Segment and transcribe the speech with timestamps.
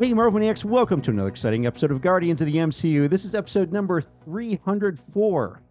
[0.00, 3.06] Hey, Marvelianiacs, welcome to another exciting episode of Guardians of the MCU.
[3.06, 5.62] This is episode number 304.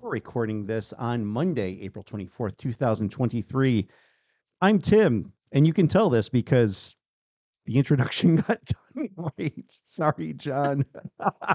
[0.00, 3.86] We're recording this on Monday, April 24th, 2023.
[4.62, 6.96] I'm Tim, and you can tell this because
[7.66, 8.60] the introduction got
[8.94, 9.78] done right.
[9.84, 10.86] Sorry, Jon.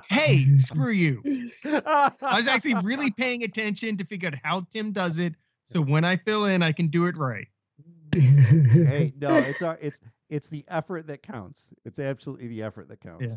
[0.07, 1.23] hey, screw you.
[1.65, 5.33] I was actually really paying attention to figure out how Tim does it.
[5.73, 7.47] So when I fill in, I can do it right.
[8.13, 10.01] hey, no, it's our it's
[10.31, 11.69] it's the effort that counts.
[11.85, 13.25] It's absolutely the effort that counts.
[13.27, 13.35] Yeah.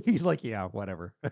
[0.06, 1.12] He's like, yeah, whatever.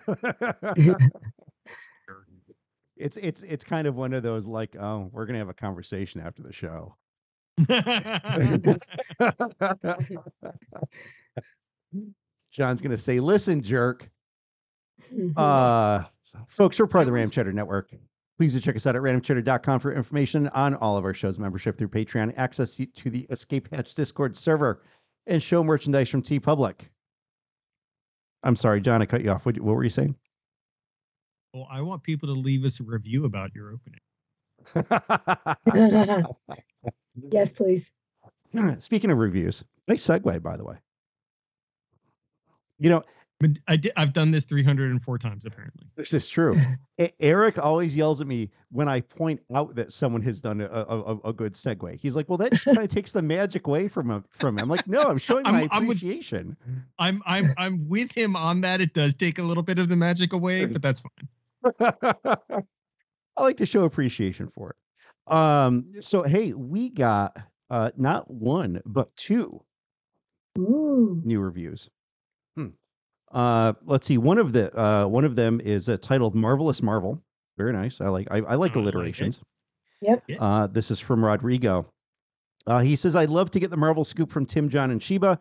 [2.96, 6.20] it's it's it's kind of one of those like, oh, we're gonna have a conversation
[6.20, 6.96] after the show.
[12.50, 14.10] Jon's gonna say, listen, jerk.
[15.36, 16.02] Uh
[16.48, 17.94] folks, we're part of the RandomChatter Network.
[18.38, 21.78] Please do check us out at randomchatter.com for information on all of our shows, membership
[21.78, 24.82] through Patreon, access to the Escape Hatch Discord server,
[25.26, 26.80] and show merchandise from TeePublic.
[28.42, 29.46] I'm sorry, Jon, I cut you off.
[29.46, 30.16] What, what were you saying?
[31.54, 34.00] well, I want people to leave us a review about your opening.
[37.30, 37.92] yes, please.
[38.80, 40.76] Speaking of reviews, nice segue, by the way.
[42.80, 43.04] You know,
[43.44, 45.86] But I did, I've done this 304 times apparently.
[45.96, 46.58] This is true.
[47.00, 50.66] E- Eric always yells at me when I point out that someone has done a,
[50.66, 51.98] a, a- a good segue.
[51.98, 54.62] He's like, "Well, that just kind of takes the magic away from him." From him,
[54.62, 56.56] I'm like, "No, I'm showing I'm- my I'm with- appreciation."
[57.00, 58.80] I'm I'm I'm with him on that.
[58.80, 61.92] It does take a little bit of the magic away, but that's fine.
[63.36, 65.32] I like to show appreciation for it.
[65.34, 67.36] Um, so hey, we got
[67.70, 69.60] uh not one but two
[70.58, 71.20] Ooh.
[71.24, 71.90] new reviews.
[73.32, 74.18] Uh, let's see.
[74.18, 77.22] One of the uh one of them is uh, titled "Marvelous Marvel."
[77.56, 78.00] Very nice.
[78.00, 79.40] I like I, I like I like alliterations.
[80.00, 80.24] Yep.
[80.38, 81.86] Uh, this is from Rodrigo.
[82.66, 85.38] Uh, he says, "I'd love to get the Marvel scoop from Tim, Jon, and Sheba.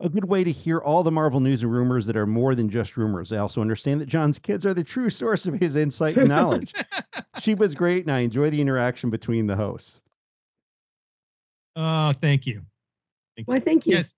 [0.00, 2.68] A good way to hear all the Marvel news and rumors that are more than
[2.68, 3.32] just rumors.
[3.32, 6.74] I also understand that Jon's kids are the true source of his insight and knowledge.
[7.40, 10.00] Sheba's great, and I enjoy the interaction between the hosts.
[11.76, 12.62] Oh, thank you.
[13.36, 13.96] Thank Why, thank you.
[13.96, 14.14] Yes.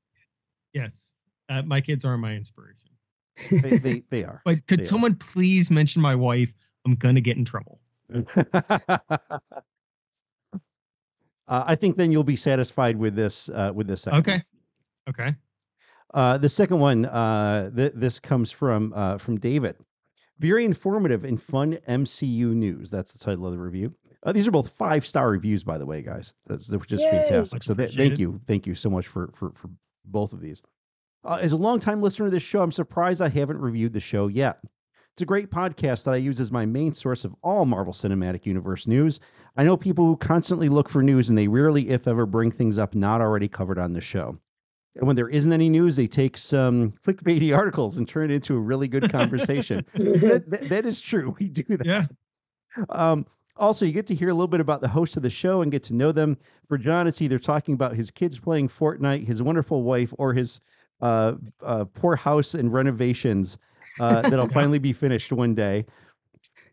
[0.73, 1.13] Yes.
[1.49, 2.88] Uh, my kids are my inspiration.
[3.51, 4.87] They, they, they are." But could They are.
[4.87, 6.51] someone please mention my wife?
[6.87, 7.81] I'm gonna get in trouble.
[8.15, 9.39] uh,
[11.49, 13.49] I think then you'll be satisfied with this.
[13.49, 14.03] Uh, with this.
[14.03, 14.33] Second Okay.
[14.33, 14.43] one.
[15.11, 15.35] Okay.
[16.15, 17.05] Uh, the second one.
[17.07, 19.77] Uh, th- this comes from uh, from David.
[20.39, 22.91] Very informative and fun MCU news.
[22.91, 23.93] That's the title of the review.
[24.23, 26.35] Uh, these are both five star reviews, by the way, guys.
[26.47, 27.63] That's which is fantastic.
[27.63, 29.69] So th- thank you, thank you so much for for for
[30.05, 30.63] both of these.
[31.25, 34.29] Uh, as a longtime listener to this show, I'm surprised I haven't reviewed the show
[34.29, 34.59] yet.
[35.13, 38.47] It's a great podcast that I use as my main source of all Marvel Cinematic
[38.47, 39.19] Universe news.
[39.57, 42.79] I know people who constantly look for news and they rarely, if ever, bring things
[42.79, 44.39] up not already covered on the show.
[44.95, 48.55] And when there isn't any news, they take some clickbaity articles and turn it into
[48.57, 49.85] a really good conversation.
[49.95, 51.35] that, that- that is true.
[51.41, 51.87] We do that.
[51.87, 52.07] Yeah.
[52.91, 55.63] Um, also, you get to hear a little bit about the host of the show
[55.63, 56.37] and get to know them.
[56.69, 60.61] For Jon, it's either talking about his kids playing Fortnite, his wonderful wife, or his
[61.01, 63.59] uh, uh, poor house and renovations
[64.01, 65.85] uh, that'll finally be finished one day.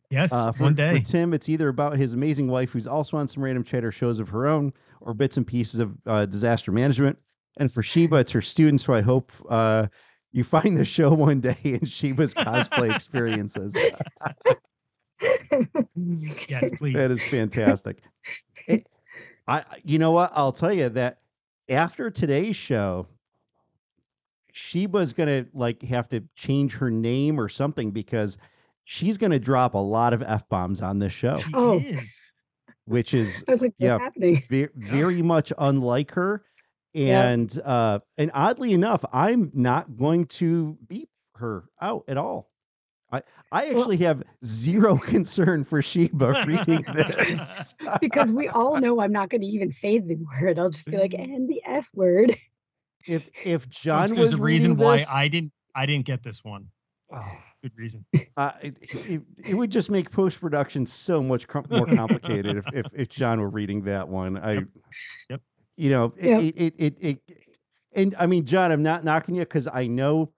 [0.09, 0.31] Yes.
[0.31, 0.99] Uh, for, one day.
[0.99, 4.19] for Tim, it's either about his amazing wife, who's also on some random chatter shows
[4.19, 4.71] of her own,
[5.01, 7.17] or bits and pieces of uh, disaster management.
[7.57, 9.87] And for Sheba, it's her students, who I hope uh,
[10.31, 13.75] you find the show one day in Sheba's cosplay experiences.
[15.95, 16.95] yes, please.
[16.95, 18.01] That is fantastic.
[18.67, 18.87] It-
[19.47, 20.31] I, you know what?
[20.33, 21.19] I'll tell you that
[21.69, 23.05] after today's show,
[24.55, 28.37] Sheba's gonna like have to change her name or something because
[28.85, 31.83] she's gonna drop a lot of f bombs on this show, Oh.
[32.85, 33.99] which is I was like, Yeah.
[33.99, 34.43] happening?
[34.49, 36.45] very, very much unlike her.
[36.93, 37.27] Yeah.
[37.27, 42.49] And uh, and oddly enough, I'm not going to beep her out at all.
[43.11, 47.75] I I Well- actually have zero concern for Sheba reading this.
[47.99, 50.57] Because we all know I'm not going to even say the word.
[50.57, 52.37] I'll just be like, and the F word.
[53.07, 56.43] If if Jon there's was the reason why this, I didn't I didn't get this
[56.43, 56.67] one.
[57.13, 58.05] oh, Good reason.
[58.37, 62.65] uh, it, it, it would just make post production so much com- more complicated if,
[62.73, 64.37] if if Jon were reading that one.
[64.37, 64.67] I, Yep.
[65.29, 65.41] Yep.
[65.77, 66.41] you know, it, Yep.
[66.41, 67.41] it, it, it, it,
[67.95, 70.31] and I mean, Jon, I'm not knocking you because I know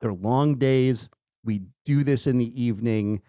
[0.00, 1.08] they're long days.
[1.44, 3.22] We do this in the evening.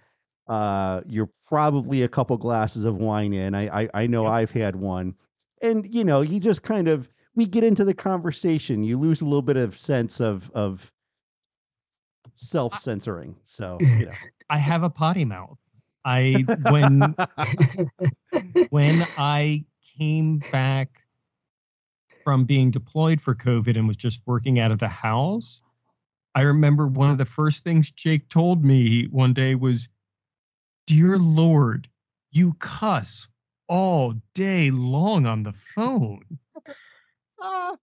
[0.48, 3.54] Uh, you're probably a couple glasses of wine in.
[3.54, 4.32] I, I, I know Yep.
[4.32, 5.16] I've had one,
[5.62, 8.84] and you know, you just kind of we get into the conversation.
[8.84, 10.92] You lose a little bit of sense of of
[12.34, 13.38] self censoring.
[13.46, 14.12] So you know.
[14.50, 15.58] I have a potty mouth.
[16.04, 17.16] I when
[18.70, 19.66] when I
[19.98, 21.04] came back
[22.24, 25.62] from being deployed for COVID and was just working out of the house,
[26.34, 29.88] I remember one of the first things Jake told me one day was,
[30.88, 31.88] Dear Lord,
[32.32, 33.28] you cuss
[33.68, 36.24] all day long on the phone.
[37.42, 37.76] Ah,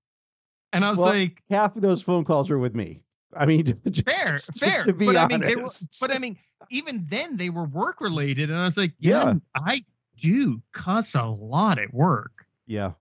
[0.72, 3.02] And I was Well, like, half of those phone calls were with me.
[3.36, 4.84] I mean, just, fair, just fair.
[4.84, 5.30] to be but I honest.
[5.30, 5.70] mean, they were,
[6.00, 6.38] but I mean,
[6.70, 8.50] even then they were work related.
[8.50, 9.32] And I was like, Yeah.
[9.32, 9.84] yeah, I
[10.16, 12.46] do cuss a lot at work.
[12.66, 12.92] yeah,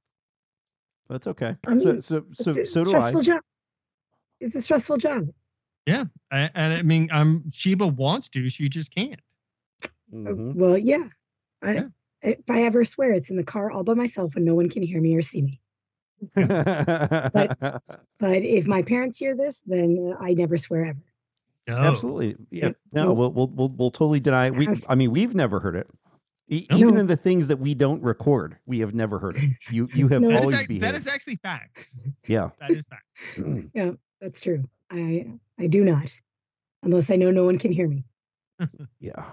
[1.10, 1.56] that's okay.
[1.68, 3.00] I so, mean, so, so, it's a so do I.
[3.00, 3.42] stressful job.
[4.40, 5.30] It's a stressful job.
[5.86, 6.06] Yeah.
[6.32, 9.20] I, and I mean, I'm Sheba wants to, she just can't.
[9.84, 10.56] Uh, Mhm.
[10.56, 11.08] Well, yeah.
[11.62, 11.88] I, Yeah.
[12.22, 14.82] If I ever swear, it's in the car all by myself when no one can
[14.82, 15.60] hear me or see me.
[16.36, 17.58] But
[18.20, 21.00] but if my parents hear this, then I never swear ever.
[21.68, 21.76] No.
[21.76, 22.36] Absolutely.
[22.52, 22.72] Yeah.
[22.92, 24.50] No, we'll, we'll we'll we'll totally deny.
[24.52, 25.88] We I mean, we've never heard it.
[26.50, 26.78] E- No.
[26.78, 29.50] Even in the things that we don't record, we have never heard it.
[29.72, 30.38] You you have No.
[30.38, 30.84] Always ac- behaved.
[30.84, 31.88] that is actually fact.
[32.28, 32.50] yeah.
[32.60, 33.06] That is fact.
[33.74, 34.64] Yeah, that's true.
[34.92, 35.28] I
[35.60, 36.14] I do not,
[36.84, 38.04] unless I know no one can hear me.
[39.00, 39.24] Yeah.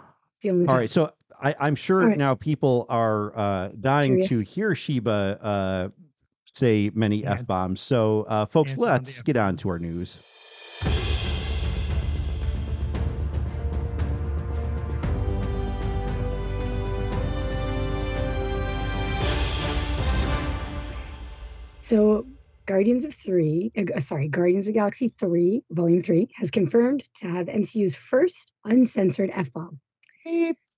[0.43, 0.77] The only All time.
[0.79, 0.91] right.
[0.91, 1.13] So
[1.43, 2.17] I, I'm sure All right.
[2.19, 5.89] now people are uh, dying to hear Sheba uh,
[6.55, 7.32] say many Yeah.
[7.32, 7.81] f bombs.
[7.81, 10.19] So, uh, folks, Answer let's get on to our news.
[21.91, 22.25] So,
[22.67, 27.26] Guardians of Three, uh, sorry, Guardians of the Galaxy Three, Volume Three, has confirmed to
[27.26, 29.81] have MCU's first uncensored f bomb.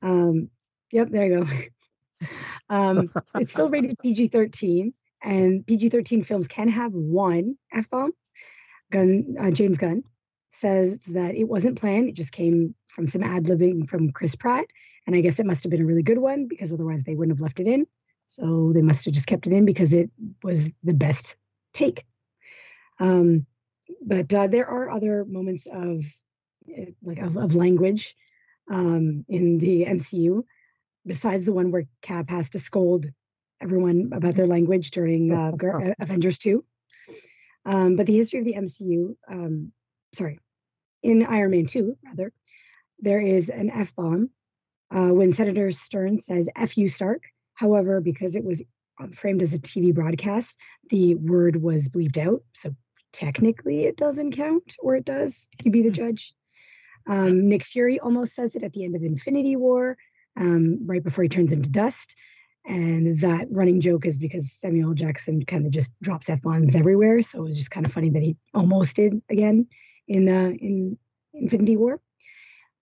[0.00, 0.48] Um,
[0.90, 2.26] yep, there you go.
[2.74, 8.12] um, it's still rated PG 13, and PG 13 films can have one F bomb.
[8.90, 10.02] Gunn, uh, James Gunn
[10.52, 14.66] says that it wasn't planned, it just came from some ad libbing from Chris Pratt.
[15.06, 17.36] And I guess it must have been a really good one because otherwise they wouldn't
[17.36, 17.86] have left it in.
[18.28, 20.10] So they must have just kept it in because it
[20.42, 21.36] was the best
[21.72, 22.04] take.
[22.98, 23.46] Um,
[24.04, 26.04] but uh, there are other moments of
[26.68, 28.14] uh, like of, of language
[28.70, 30.44] um, in the MCU,
[31.04, 33.06] besides the one where Cap has to scold
[33.62, 36.64] everyone about their language during uh, uh, Avengers 2.
[37.64, 39.72] Um, but the history of the MCU, um,
[40.14, 40.40] sorry,
[41.02, 42.32] in Iron Man 2, rather,
[42.98, 44.30] there is an F bomb
[44.94, 47.22] uh, when Senator Stern says F you, Stark.
[47.54, 48.62] However, because it was
[49.14, 50.56] framed as a TV broadcast,
[50.90, 52.42] the word was bleeped out.
[52.54, 52.74] So
[53.12, 55.48] technically it doesn't count, or it does.
[55.62, 56.34] You be the judge.
[57.08, 59.96] Um, Nick Fury almost says it at the end of Infinity War,
[60.38, 62.14] um, right before he turns into dust.
[62.64, 67.22] And that running joke is because Samuel Jackson kind of just drops f bombs everywhere.
[67.22, 69.66] So it was just kind of funny that he almost did again
[70.06, 70.96] in uh, in
[71.34, 72.00] Infinity War.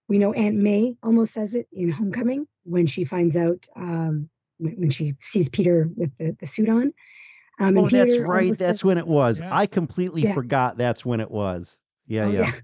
[0.09, 4.29] We know Aunt May almost says it in Homecoming when she finds out um,
[4.59, 6.93] when, when she sees Peter with the, the suit on.
[7.59, 8.51] Um, Oh, that's right.
[8.51, 9.41] That's says- when it was.
[9.41, 9.55] Yeah.
[9.55, 10.35] I completely Yeah.
[10.35, 11.79] forgot that's when it was.
[12.07, 12.53] Yeah, oh, yeah.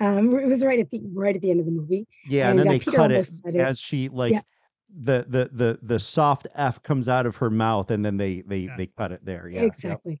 [0.00, 2.06] Um, it was right at the right at the end of the movie.
[2.28, 3.56] Yeah, and, And, then uh, they Peter cut it it.
[3.56, 4.40] as she like
[4.96, 8.60] the the the the soft F comes out of her mouth, and then they they
[8.60, 8.76] Yeah.
[8.76, 9.48] they cut it there.
[9.48, 9.72] Yeah, yep.
[9.74, 10.20] exactly.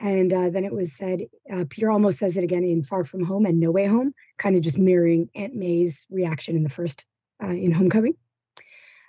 [0.00, 1.20] And uh, then it was said,
[1.52, 4.56] uh, Peter almost says it again in Far From Home and No Way Home, kind
[4.56, 7.06] of just mirroring Aunt May's reaction in the first
[7.42, 8.14] uh, in Homecoming.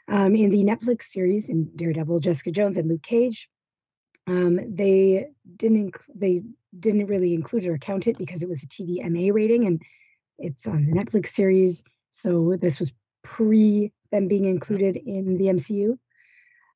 [0.07, 3.49] Um, in the Netflix series in Daredevil, Jessica Jones and Luke Cage,
[4.27, 6.43] um, they didn't inc- they
[6.79, 9.81] didn't really include it or count it because it was a TVMA rating and
[10.37, 11.83] it's on the Netflix series.
[12.11, 12.91] So this was
[13.23, 15.97] pre them being included in the MCU.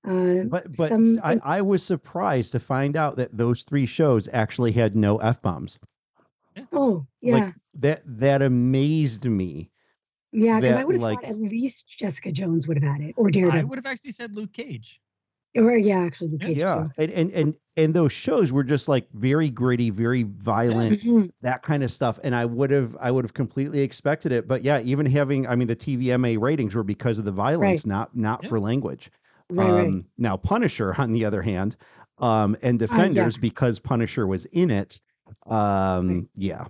[0.08, 4.28] Uh, But but some- I, I was surprised to find out that those three shows
[4.34, 5.78] actually had no f bombs.
[6.74, 7.36] oh yeah.
[7.36, 9.70] Like that that amazed me.
[10.32, 13.14] Yeah, because I would have like- thought at least Jessica Jones would have had it,
[13.18, 15.00] or I Daredevil, would have actually said Luke Cage.
[15.58, 16.50] Or yeah, actually Luke Yeah.
[16.56, 17.02] Yeah, too.
[17.04, 21.32] and, and and and those shows were just like very gritty, very violent, Mhm.
[21.42, 22.20] that kind of stuff.
[22.24, 24.48] And I would have I would have completely expected it.
[24.48, 28.16] But yeah, even having I mean the TVMA ratings were because of the violence, not
[28.16, 28.50] not Yeah.
[28.50, 29.12] for language.
[29.50, 29.88] Right, right.
[29.88, 31.76] Um, Now, Punisher, on the other hand,
[32.18, 32.88] um, and yeah.
[32.88, 35.00] Defenders, because Punisher was in it,
[35.46, 36.66] um, yeah,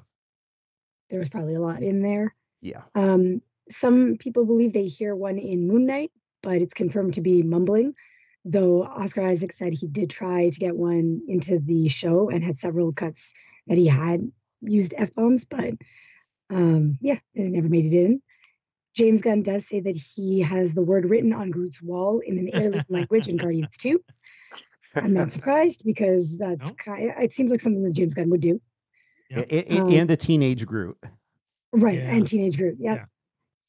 [1.09, 2.35] There was probably a lot in there.
[2.61, 6.11] yeah, Um, some people believe they hear one in Moon Knight,
[6.43, 7.93] but it's confirmed to be mumbling.
[8.49, 12.57] Though Oscar Isaac said he did try to get one into the show and had
[12.57, 13.33] several cuts
[13.67, 15.73] that he had used f bombs, but
[16.49, 18.21] um, yeah, it never made it in.
[18.95, 22.49] James Gunn does say that he has the word written on Groot's wall in an
[22.53, 24.01] alien language in Guardians 2.
[24.95, 26.71] I'm not surprised because that's No.
[26.73, 28.61] kind it seems like something that James Gunn would do.
[29.29, 29.43] Yeah.
[29.51, 30.97] A- a- Um, and the teenage Groot.
[31.73, 32.11] Right, Yeah.
[32.15, 32.77] and Teenage Groot.
[32.79, 32.93] Yeah.
[32.95, 33.05] Yeah.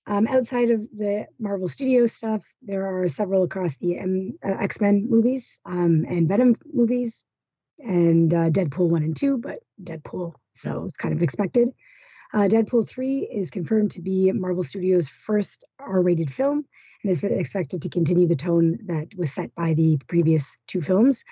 [0.09, 4.81] Um, outside of the Marvel Studios stuff, there are several across the M- uh, X
[4.81, 7.25] Men movies um, and Venom movies.
[7.79, 11.69] and uh, Deadpool 1 and 2, but Deadpool, so it's kind of expected.
[12.33, 16.65] Uh, Deadpool 3 is confirmed to be Marvel Studios' first R rated film
[17.03, 21.23] and is expected to continue the tone that was set by the previous two films,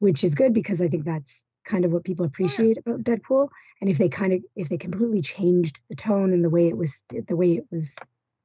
[0.00, 3.48] which is good because I think that's kind of what people appreciate about Deadpool.
[3.80, 6.76] And if they kind of if they completely changed the tone and the way it
[6.76, 7.94] was the way it was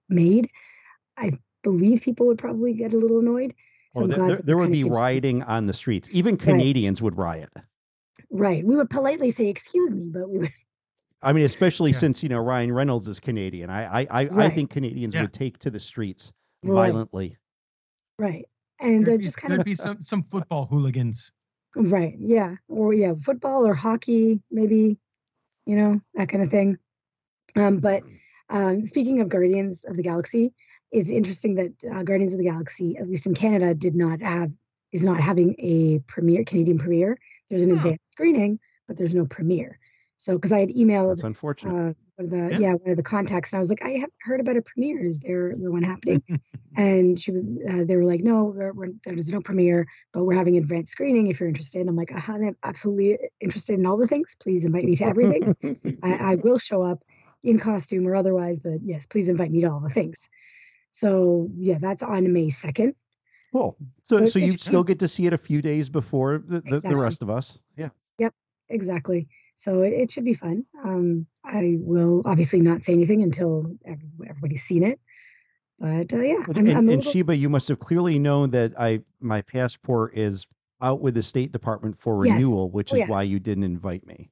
[0.10, 0.50] made,
[1.18, 1.32] I
[1.64, 3.54] believe people would probably get a little annoyed.
[3.94, 6.10] So well, there, there would be rioting on the streets.
[6.12, 7.06] Even Canadians right.
[7.06, 7.50] would riot.
[8.30, 8.64] Right.
[8.64, 10.54] We would politely say, "Excuse me," but we would.
[11.22, 11.98] I mean, especially yeah.
[11.98, 13.70] since you know Ryan Reynolds is Canadian.
[13.70, 14.46] I I I, right.
[14.46, 15.22] I think Canadians yeah.
[15.22, 16.32] would take to the streets
[16.64, 16.92] right.
[16.92, 17.38] violently.
[18.20, 18.46] Right.
[18.80, 21.32] And uh, just kind there'd of be some some football hooligans.
[21.76, 22.16] Right.
[22.20, 22.56] Yeah.
[22.68, 24.98] Or yeah, football or hockey, maybe,
[25.66, 26.78] you know, that kind of thing.
[27.56, 28.04] Um, but
[28.50, 30.54] um, speaking of Guardians of the Galaxy,
[30.92, 34.52] it's interesting that uh, Guardians of the Galaxy, at least in Canada, did not have
[34.92, 37.20] is not having a premiere Canadian premiere.
[37.50, 39.80] There's an advanced screening, but there's no premiere.
[40.18, 41.92] So because I had emailed, that's unfortunate.
[41.92, 42.60] Uh, the yeah.
[42.60, 42.74] yeah.
[42.74, 45.06] one of the contacts, and I was like, I haven't heard about a premiere.
[45.06, 46.22] Is there, the one happening?
[46.76, 50.58] and she, uh, they were like, No, we're, we're, there's no premiere, but we're having
[50.58, 51.80] advanced screening if you're interested.
[51.80, 54.36] And I'm like, uh-huh, I'm absolutely interested in all the things.
[54.42, 55.56] Please invite me to everything.
[56.04, 57.02] I, I will show up
[57.44, 60.28] in costume or otherwise, but yes, please invite me to all the things.
[60.92, 62.96] So yeah, that's on May second.
[63.52, 63.78] Cool.
[64.04, 66.90] So so you still get to see it a few days before the, the, exactly.
[66.90, 67.60] the rest of us.
[67.76, 67.90] Yeah.
[68.20, 68.34] Yep.
[68.70, 69.28] Exactly.
[69.58, 70.66] So it, it should be fun.
[70.84, 75.00] Um, I will obviously not say anything until everybody's seen it.
[75.80, 79.02] But uh, yeah, I'm, and, I'm and Sheba, you must have clearly known that I
[79.22, 80.46] my passport is
[80.82, 82.74] out with the State Department for renewal, yes.
[82.74, 83.08] which oh, is yeah.
[83.08, 84.30] why you didn't invite me.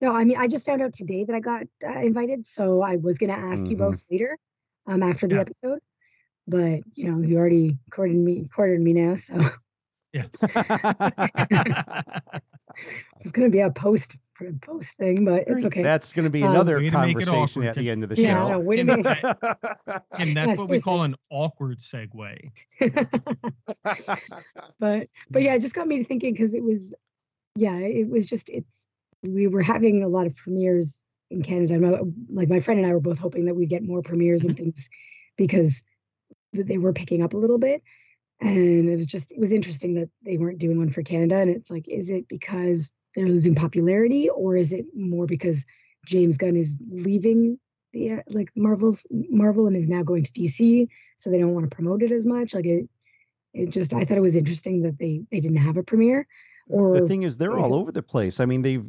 [0.00, 2.96] No, I mean I just found out today that I got uh, invited, so I
[2.96, 3.70] was going to ask mm-hmm.
[3.72, 4.38] you both later,
[4.86, 5.40] um, after the yeah.
[5.42, 5.80] episode.
[6.46, 9.50] But you know, you already courted me, courted me now, so
[10.12, 10.24] yeah,
[13.20, 14.16] it's going to be a post
[14.62, 15.82] post thing, but it's okay.
[15.82, 18.60] That's going to be um, another um, conversation at the end of the yeah, show.
[18.60, 22.50] No, Tim, that, Tim, that's yeah, what we call an awkward segue.
[24.78, 26.94] but but yeah, it just got me to thinking because it was
[27.56, 28.86] yeah, it was just it's
[29.22, 30.98] we were having a lot of premieres
[31.30, 32.00] in Canada.
[32.30, 34.50] Like my friend and I were both hoping that we'd get more premieres mm-hmm.
[34.50, 34.88] and things
[35.36, 35.82] because
[36.52, 37.82] they were picking up a little bit.
[38.40, 41.36] And it was just it was interesting that they weren't doing one for Canada.
[41.36, 45.64] And it's like, is it because they're losing popularity, or is it more because
[46.06, 47.58] James Gunn is leaving
[47.92, 51.68] the uh, like Marvel's Marvel and is now going to DC, so they don't want
[51.68, 52.54] to promote it as much?
[52.54, 52.88] Like it,
[53.54, 56.28] it just I thought it was interesting that they they didn't have a premiere.
[56.68, 58.40] Or the thing is, they're all over the place.
[58.40, 58.84] I mean, they've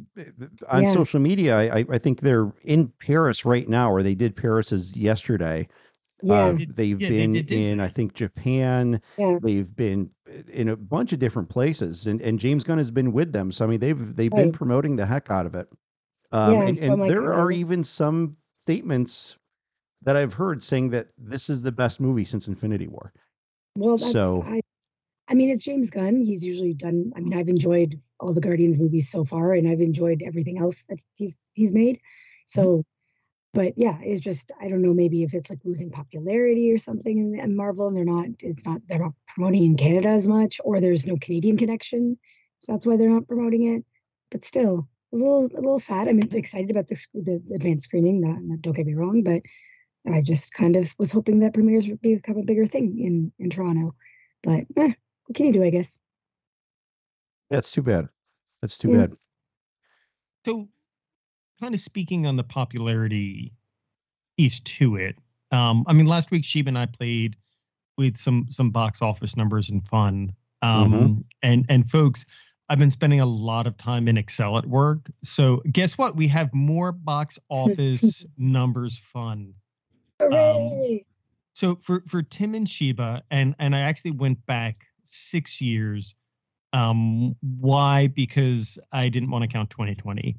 [0.68, 0.88] on yeah.
[0.88, 1.56] social media.
[1.56, 5.66] I, I think they're in Paris right now, or they did Paris's yesterday.
[6.22, 6.34] Yeah.
[6.34, 9.00] Uh, they've yeah, been they in, I think, Japan.
[9.16, 9.38] Yeah.
[9.42, 10.10] They've been
[10.52, 13.50] in a bunch of different places, and, and James Gunn has been with them.
[13.52, 14.42] So I mean, they've they've right.
[14.42, 15.68] been promoting the heck out of it.
[16.32, 19.38] Um, yeah, and, so and like, there are even some statements
[20.02, 23.12] that I've heard saying that this is the best movie since Infinity War.
[23.76, 24.60] Well, so I,
[25.30, 26.20] I mean, it's James Gunn.
[26.20, 27.12] He's usually done.
[27.16, 30.82] I mean, I've enjoyed all the Guardians movies so far, and I've enjoyed everything else
[30.88, 31.96] that he's he's made.
[31.96, 32.60] Mm-hmm.
[32.60, 32.84] So
[33.52, 37.18] but yeah, it's just I don't know maybe if it's like losing popularity or something
[37.18, 40.60] in, in, Marvel and they're not it's not they're not promoting in Canada as much
[40.62, 42.18] or there's no Canadian connection,
[42.60, 43.84] so that's why they're not promoting it.
[44.30, 46.06] But still, a little a little sad.
[46.06, 48.20] I'm excited about the the advanced screening.
[48.20, 49.42] Not, not, don't get me wrong, but
[50.10, 53.50] I just kind of was hoping that premieres would become a bigger thing in in
[53.50, 53.96] Toronto.
[54.44, 54.92] But eh,
[55.30, 55.62] what can you do?
[55.62, 55.96] I guess.
[57.50, 58.08] That's too bad.
[58.60, 58.96] That's too yeah.
[58.96, 59.12] bad.
[60.44, 60.68] So
[61.60, 63.52] kind of speaking on the popularity
[64.36, 65.14] piece to it.
[65.52, 67.36] Um, I mean, last week Sheba and I played
[67.96, 70.32] with some some box office numbers and fun.
[70.62, 71.20] Um, mm-hmm.
[71.44, 72.26] and and folks,
[72.68, 75.08] I've been spending a lot of time in Excel at work.
[75.22, 76.16] So guess what?
[76.16, 79.54] We have more box office numbers fun.
[80.20, 80.92] Hooray!
[80.92, 81.00] Um,
[81.54, 86.14] so for for Tim and Sheba, and and I actually went back six years.
[86.72, 88.06] Um, why?
[88.08, 90.36] Because I didn't want to count 2020.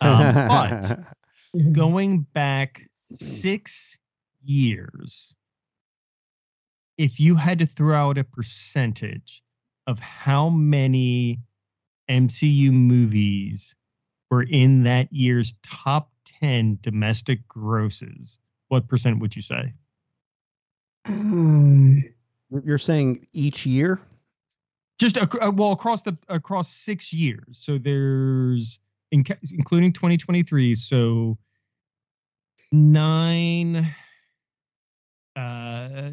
[0.00, 1.00] Um, but
[1.72, 3.96] going back six
[4.44, 5.34] years,
[6.96, 9.42] if you had to throw out a percentage
[9.86, 11.40] of how many
[12.10, 13.74] MCU movies
[14.30, 18.38] were in that year's top 10 domestic grosses,
[18.68, 19.72] what percent would you say?
[21.06, 22.04] Um,
[22.64, 24.00] You're saying each year?
[24.98, 27.44] Just uh, well across the across six years.
[27.52, 28.78] So there's
[29.10, 30.74] in, including 2023.
[30.74, 31.38] So
[32.72, 33.94] nine,
[35.36, 36.10] uh,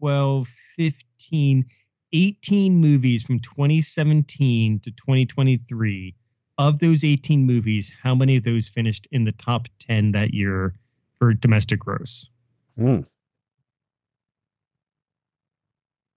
[0.00, 1.66] 12, 15,
[2.12, 6.14] 18 movies from 2017 to 2023.
[6.58, 10.74] Of those 18 movies, how many of those finished in the top 10 that year
[11.18, 12.28] for domestic gross?
[12.78, 13.06] Mm.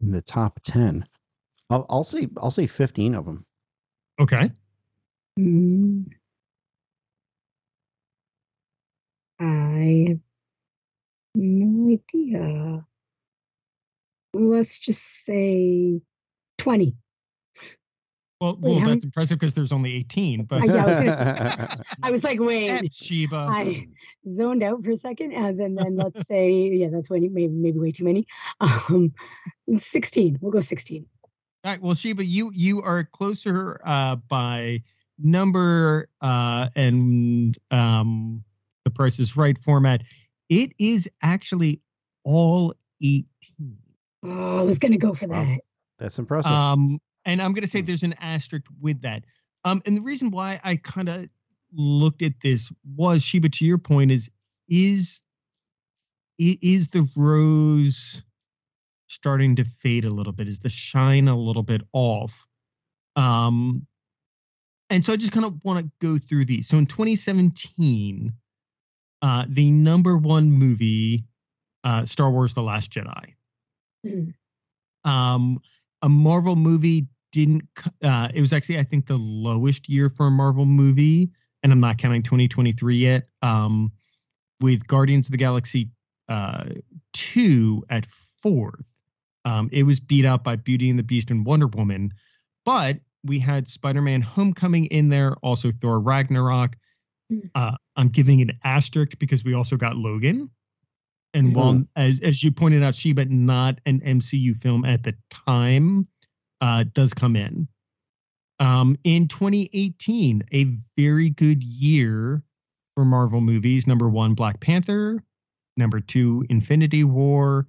[0.02, 1.08] In the top 10.
[1.70, 3.46] I'll, I'll say I'll say 15 of them.
[4.20, 4.52] Okay.
[5.40, 6.06] Mm.
[9.40, 10.20] I have
[11.36, 12.86] no idea.
[14.34, 16.02] Let's just say
[16.58, 16.96] 20.
[18.42, 20.44] Well, Wait, well, how that's impressive because there's only 18.
[20.44, 23.48] But I, yeah, I, was gonna, I was like, wait, That's Sheba.
[23.50, 23.88] I
[24.28, 27.80] zoned out for a second, and then then let's say, yeah, that's way maybe maybe
[27.80, 28.28] way too many.
[28.60, 29.14] Um,
[29.78, 30.40] 16.
[30.42, 31.06] We'll go 16.
[31.64, 31.82] All right.
[31.82, 34.84] Well, Sheba, you you are closer uh, by
[35.18, 38.44] number uh, and um,
[38.84, 40.02] the Price is Right format.
[40.50, 41.80] It is actually
[42.26, 43.26] all 18.
[44.24, 45.46] Oh, I was gonna go for Wow.
[45.46, 45.60] that.
[46.00, 46.52] That's impressive.
[46.52, 47.86] Um, and I'm going to say Hmm.
[47.88, 49.24] there's an asterisk with that.
[49.64, 51.28] Um, and the reason why I kind of
[51.74, 53.50] looked at this was Sheba.
[53.50, 54.30] To your point, is
[54.70, 55.22] is
[56.38, 58.22] is the rose
[59.08, 60.48] starting to fade a little bit?
[60.48, 62.34] Is the shine a little bit off?
[63.16, 63.88] Um,
[64.90, 66.68] and so I just kind of want to go through these.
[66.68, 68.34] So in 2017,
[69.22, 71.24] uh, the number one movie,
[71.84, 73.34] uh, Star Wars: The Last Jedi.
[74.06, 74.34] Mm.
[75.04, 75.60] Um,
[76.02, 77.64] a Marvel movie didn't.
[78.02, 81.30] Uh, it was actually, I think, the lowest year for a Marvel movie,
[81.64, 83.28] and I'm not counting 2023 yet.
[83.42, 83.92] Um,
[84.62, 85.90] with Guardians of the Galaxy
[86.30, 86.64] uh,
[87.12, 88.08] two at
[88.42, 88.90] fourth,
[89.44, 92.14] um, it was beat out by Beauty and the Beast and Wonder Woman,
[92.64, 96.78] but we had Spider-Man: Homecoming in there, also Thor: Ragnarok.
[97.32, 97.50] Mm.
[97.54, 100.50] Uh, I'm giving an asterisk because we also got Logan.
[101.34, 106.08] And while, as as you pointed out, Sheba, not an MCU film at the time,
[106.66, 107.68] uh, does come in.
[108.60, 112.42] Um, in 2018, a very good year
[112.96, 113.86] for Marvel movies.
[113.86, 115.24] Number one, Black Panther.
[115.78, 117.68] Number two, Infinity War.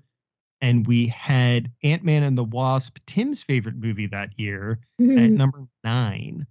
[0.62, 5.32] And we had Ant Man and the Wasp, Tim's favorite movie that year, at Mhm.
[5.32, 6.46] number nine,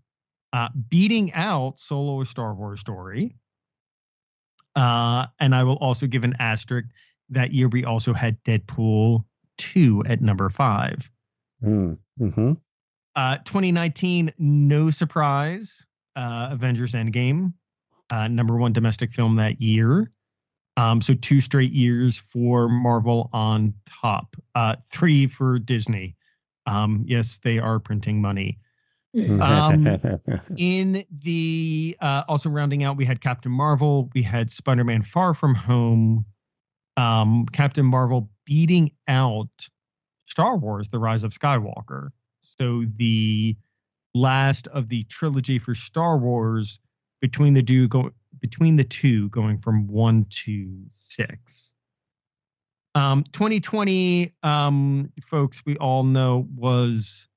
[0.54, 3.36] uh, beating out Solo: A Star Wars Story.
[4.76, 6.88] Uh, and I will also give an asterisk.
[7.30, 9.26] That year, we also had Deadpool
[9.58, 11.10] two at number five.
[11.64, 12.54] Mm, hmm
[13.16, 15.86] Uh, 2019, no surprise.
[16.16, 17.54] Uh, Avengers Endgame,
[18.10, 20.12] uh, number one domestic film that year.
[20.78, 24.36] Um, so two straight years for Marvel on top.
[24.56, 26.16] Uh, three for Disney.
[26.66, 28.60] Um, yes, they are printing money.
[29.16, 29.42] Mhm.
[29.42, 35.04] Um, in the uh, also rounding out, we had Captain Marvel, we had Spider Man
[35.04, 36.26] Far From Home,
[36.98, 39.70] um, Captain Marvel beating out
[40.26, 42.10] Star Wars: The Rise of Skywalker.
[42.60, 43.56] So the
[44.14, 46.80] last of the trilogy for Star Wars
[47.22, 51.72] between the two go between the two going from one to six.
[52.94, 57.28] Um, 2020, um, folks, we all know was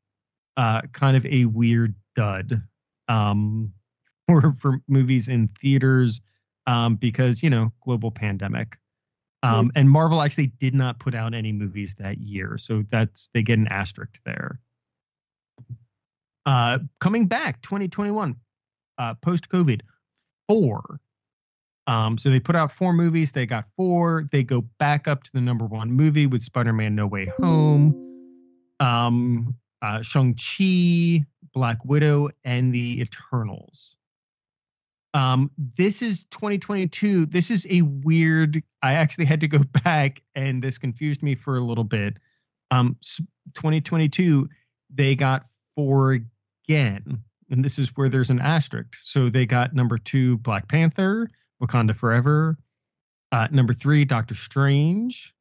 [0.57, 2.63] uh, kind of a weird dud
[3.09, 3.73] um,
[4.27, 6.21] for for movies in theaters
[6.67, 8.77] um, because you know global pandemic.
[9.43, 13.43] Um, and Marvel actually did not put out any movies that year, so that's they
[13.43, 14.59] get an asterisk there.
[16.45, 18.35] Uh, coming back, 2021,
[18.99, 19.83] uh, post COVID,
[20.49, 21.01] four.
[21.87, 23.33] Um, so they put out four movies.
[23.33, 24.29] They got four.
[24.33, 27.95] They go back up to the number one movie with Spider-Man: No Way Home,
[28.81, 31.25] um, uh, Shang-Chi,
[31.55, 33.98] Black Widow, and the Eternals.
[35.15, 37.27] Um, this is 2022.
[37.27, 38.63] This is a weird.
[38.83, 42.19] I actually had to go back, and this confused me for a little bit.
[42.71, 42.97] Um,
[43.55, 44.49] 2022,
[44.95, 46.19] they got four
[46.69, 48.95] again, and this is where there's an asterisk.
[49.03, 51.31] So they got number two, Black Panther,
[51.63, 52.59] Wakanda Forever.
[53.33, 55.33] Uh, number three, Doctor Strange.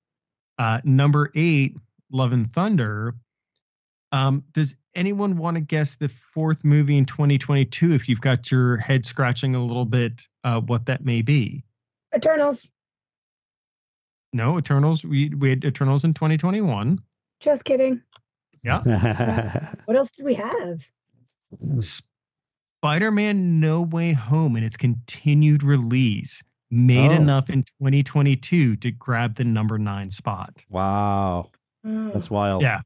[0.58, 1.76] Uh, number eight,
[2.12, 3.14] Love and Thunder.
[4.12, 7.94] Um, does anyone want to guess the fourth movie in 2022?
[7.94, 11.64] If you've got your head scratching a little bit, uh, what that may be?
[12.16, 12.66] Eternals.
[14.34, 15.04] No, Eternals.
[15.04, 17.00] We we had Eternals in 2021.
[17.40, 18.02] Just kidding.
[18.66, 19.76] Mm-hmm.
[19.86, 20.82] What else did we have?
[22.82, 27.16] Spider-Man: No Way Home and its continued release made Oh.
[27.16, 30.54] enough in 2022 to grab the number nine spot.
[30.70, 31.50] wow.
[31.86, 32.62] Oh, That's wild.
[32.62, 32.82] Yeah.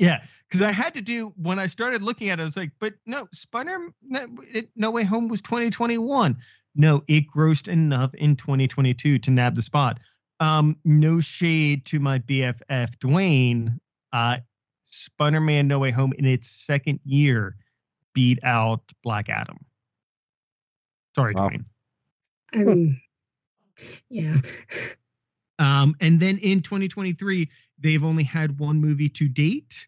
[0.00, 2.70] Yeah, because I had to do when I started looking at it, I was like,
[2.80, 6.36] but no, Spider no, it, no Way Home was 2021.
[6.74, 9.98] No, it grossed enough in 2022 to nab the spot.
[10.40, 13.78] Um, no shade to my BFF Dwayne.
[14.12, 14.38] Uh,
[14.86, 17.56] Spider-Man: No Way Home in its second year
[18.14, 19.58] beat out Black Adam.
[21.14, 21.48] Sorry, Wow.
[21.50, 21.64] Dwayne.
[22.54, 23.00] I mean,
[24.08, 24.38] yeah.
[25.58, 29.86] Um, and then in 2023, they've only had one movie to date.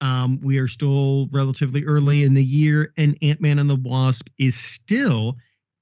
[0.00, 4.28] Um, we are still relatively early in the year, and Ant Man and the Wasp
[4.38, 5.36] is still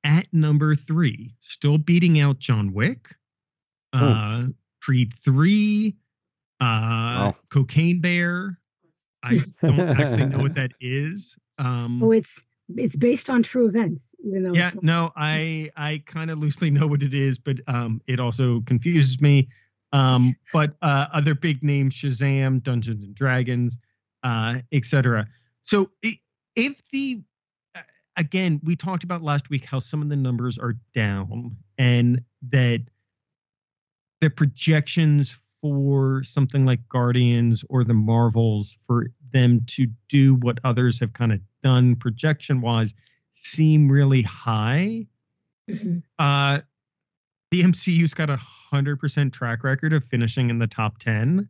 [0.05, 3.15] at number three, still beating out John Wick,
[3.93, 4.45] uh,
[4.81, 5.95] Creed 3,
[6.61, 7.37] uh, Wow.
[7.51, 8.59] Cocaine Bear.
[9.23, 11.37] I don't actually know what that is.
[11.59, 12.43] Um, Oh, it's
[12.77, 16.69] it's based on true events, even though yeah it's no i i kind of loosely
[16.69, 19.49] know what it is but um it also confuses me
[19.93, 23.77] um but uh other big names shazam dungeons and dragons
[24.23, 25.27] uh etc
[25.63, 27.21] so if the
[27.75, 27.81] uh,
[28.17, 32.83] again we talked about last week how some of the numbers are down and that
[34.21, 40.99] the projections for something like guardians or the marvels for them to do what others
[41.01, 42.95] have kind of done projection wise
[43.33, 45.07] seem really high.
[45.69, 46.03] Mhm.
[46.19, 46.61] Uh,
[47.51, 51.49] the MCU's got a hundred percent track record of finishing in the top ten,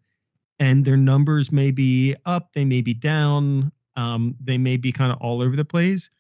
[0.59, 5.13] and their numbers may be up, they may be down, um, they may be kind
[5.13, 6.11] of all over the place.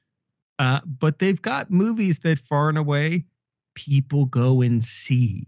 [0.58, 3.24] Uh, but they've got movies that far and away
[3.74, 5.46] people go and see.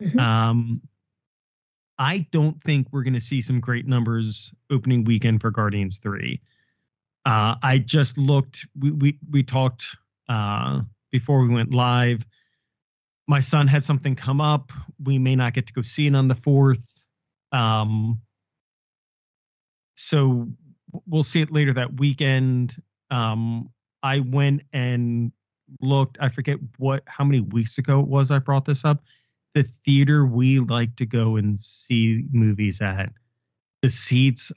[0.00, 0.18] Mhm.
[0.20, 0.82] Um,
[1.98, 6.40] I don't think we're going to see some great numbers opening weekend for Guardians Three.
[7.24, 8.66] Uh, I just looked.
[8.78, 9.96] We we we talked
[10.28, 12.24] uh, before we went live.
[13.26, 14.72] My son had something come up.
[15.02, 16.95] We may not get to go see it on the fourth.
[17.52, 18.20] Um,
[19.96, 20.48] so
[21.06, 22.80] we'll see it later that weekend.
[23.10, 23.70] Um,
[24.02, 25.32] I went and
[25.80, 26.16] looked.
[26.20, 28.30] I forget what how many weeks ago it was.
[28.30, 29.02] I brought this up.
[29.54, 33.10] The theater we like to go and see movies at.
[33.82, 34.52] The seats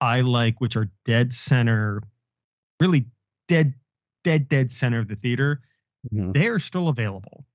[0.00, 2.02] I like, which are dead center,
[2.80, 3.06] really
[3.48, 3.74] dead,
[4.24, 5.62] dead, dead center of the theater,
[6.12, 6.32] Mhm.
[6.32, 7.46] they are still available.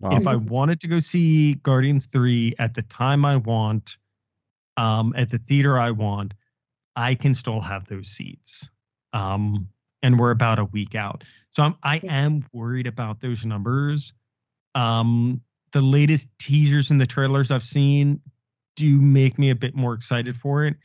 [0.00, 0.16] Wow.
[0.18, 3.96] If I wanted to go see Guardians 3 at the time I want,
[4.76, 6.34] um, at the theater I want,
[6.96, 8.68] I can still have those seats.
[9.12, 9.68] Um,
[10.02, 11.24] and we're about a week out.
[11.50, 14.12] So I'm, I am worried about those numbers.
[14.74, 15.40] Um,
[15.72, 18.20] the latest teasers and the trailers I've seen
[18.76, 20.76] do make me a bit more excited for it.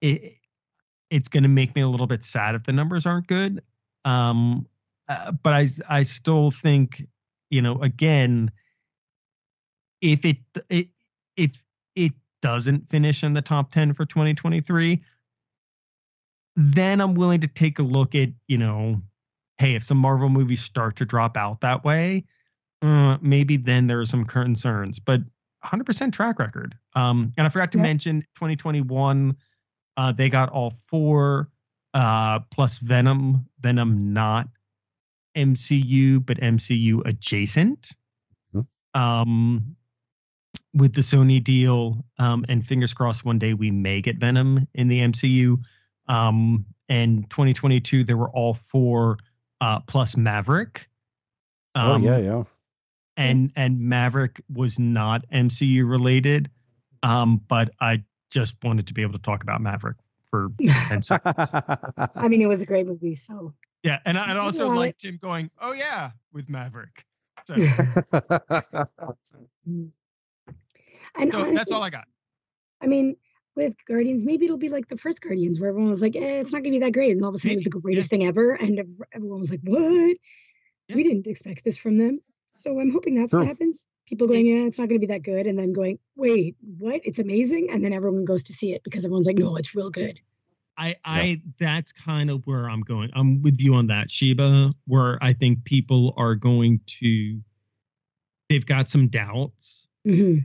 [0.00, 0.36] It
[1.10, 3.62] it's going to make me a little bit sad if the numbers aren't good.
[4.04, 4.66] Um,
[5.08, 7.06] uh, but I I still think
[7.50, 8.50] you know again
[10.00, 10.88] if it, it
[11.36, 11.52] if
[12.42, 15.00] doesn't finish in the top 10 for 2023
[16.56, 19.00] then i'm willing to take a look at you know
[19.58, 22.24] hey if some marvel movies start to drop out that way
[22.82, 25.20] uh, maybe then there are some concerns but
[25.64, 27.82] 100% track record um and i forgot to Yeah.
[27.82, 29.36] mention 2021
[29.96, 31.48] uh they got all four
[31.94, 34.48] uh plus venom venom not
[35.36, 37.92] mcu but mcu adjacent
[38.54, 38.66] Mhm.
[38.94, 39.76] um
[40.74, 44.88] with the Sony deal, um, and fingers crossed one day we may get Venom in
[44.88, 45.58] the MCU.
[46.08, 49.18] Um, and 2022, there were all four
[49.60, 50.88] uh, plus Maverick.
[51.74, 52.42] oh Um, yeah, yeah.
[53.16, 56.50] and and Maverick was not MCU related,
[57.02, 59.96] um, but I just wanted to be able to talk about Maverick
[60.30, 60.48] for
[60.88, 61.34] 10 seconds.
[62.16, 63.14] I mean, it was a great movie.
[63.14, 64.74] So yeah, and I- I'd also Yeah.
[64.78, 67.04] liked him going, "Oh yeah," with Maverick.
[67.44, 67.56] So,
[71.16, 72.04] and so honestly, that's all I got.
[72.80, 73.16] I mean,
[73.54, 76.52] with Guardians, maybe it'll be like the first Guardians, where everyone was like, "Eh, it's
[76.52, 78.10] not gonna be that great," and all of a sudden it was the Maybe, greatest
[78.10, 78.80] thing ever, and
[79.12, 80.16] everyone was like, "What?
[80.88, 80.96] Yeah.
[80.96, 82.20] We didn't expect this from them."
[82.52, 83.40] So I'm hoping that's True.
[83.40, 83.84] what happens.
[84.06, 87.00] People going, "Yeah, it's not gonna be that good," and then going, "Wait, what?
[87.04, 89.90] It's amazing!" And then everyone goes to see it because everyone's like, "No, it's real
[89.90, 90.18] good."
[90.78, 93.10] I, I that's kind of where I'm going.
[93.14, 97.40] I'm with you on that, Sheba, where I think people are going to
[98.48, 100.38] they've got some doubts hmm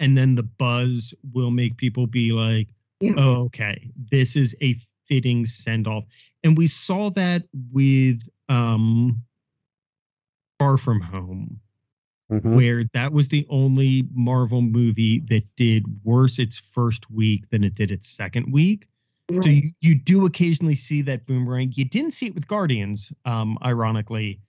[0.00, 2.68] and then the buzz will make people be like,
[3.00, 3.12] Yeah.
[3.16, 6.04] oh, okay, this is a fitting send off.
[6.42, 9.22] And we saw that with um
[10.58, 11.60] Far From Home,
[12.30, 12.54] Mhm.
[12.54, 17.74] where that was the only Marvel movie that did worse its first week than it
[17.74, 18.86] did its second week.
[19.30, 19.42] Right.
[19.44, 21.72] So you, you do occasionally see that boomerang.
[21.76, 24.40] You didn't see it with Guardians, um, ironically,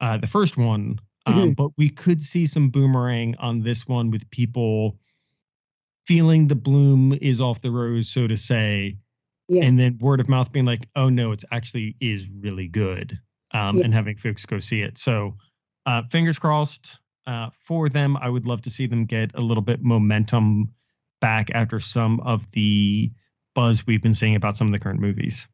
[0.00, 4.28] uh, the first one, um, but we could see some boomerang on this one with
[4.30, 4.98] people
[6.06, 8.96] feeling the bloom is off the rose, so to say,
[9.48, 9.62] yeah.
[9.62, 13.18] and then word of mouth being like, "Oh no, it's actually is really good,"
[13.52, 13.84] um, Yeah.
[13.84, 14.98] and having folks go see it.
[14.98, 15.36] So,
[15.86, 18.16] uh, fingers crossed uh, for them.
[18.16, 20.72] I would love to see them get a little bit momentum
[21.20, 23.12] back after some of the
[23.54, 25.46] buzz we've been seeing about some of the current movies.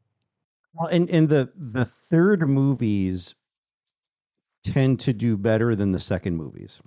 [0.75, 3.35] Well, and and the the third movies
[4.65, 6.81] tend to do better than the second movies.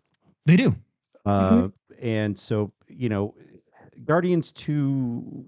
[0.46, 0.76] They do.
[1.26, 2.06] Uh, mm-hmm.
[2.06, 3.36] And so, you know,
[4.06, 5.46] Guardians 2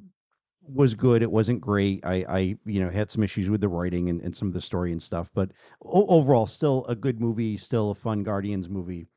[0.61, 1.21] was good.
[1.21, 2.05] It wasn't great.
[2.05, 4.61] I, I, you know, had some issues with the writing and, and some of the
[4.61, 5.51] story and stuff, but
[5.83, 9.07] o- overall, still a good movie, still a fun Guardians movie.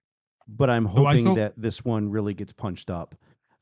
[0.48, 3.14] But I'm hoping so saw, that this one really gets punched up.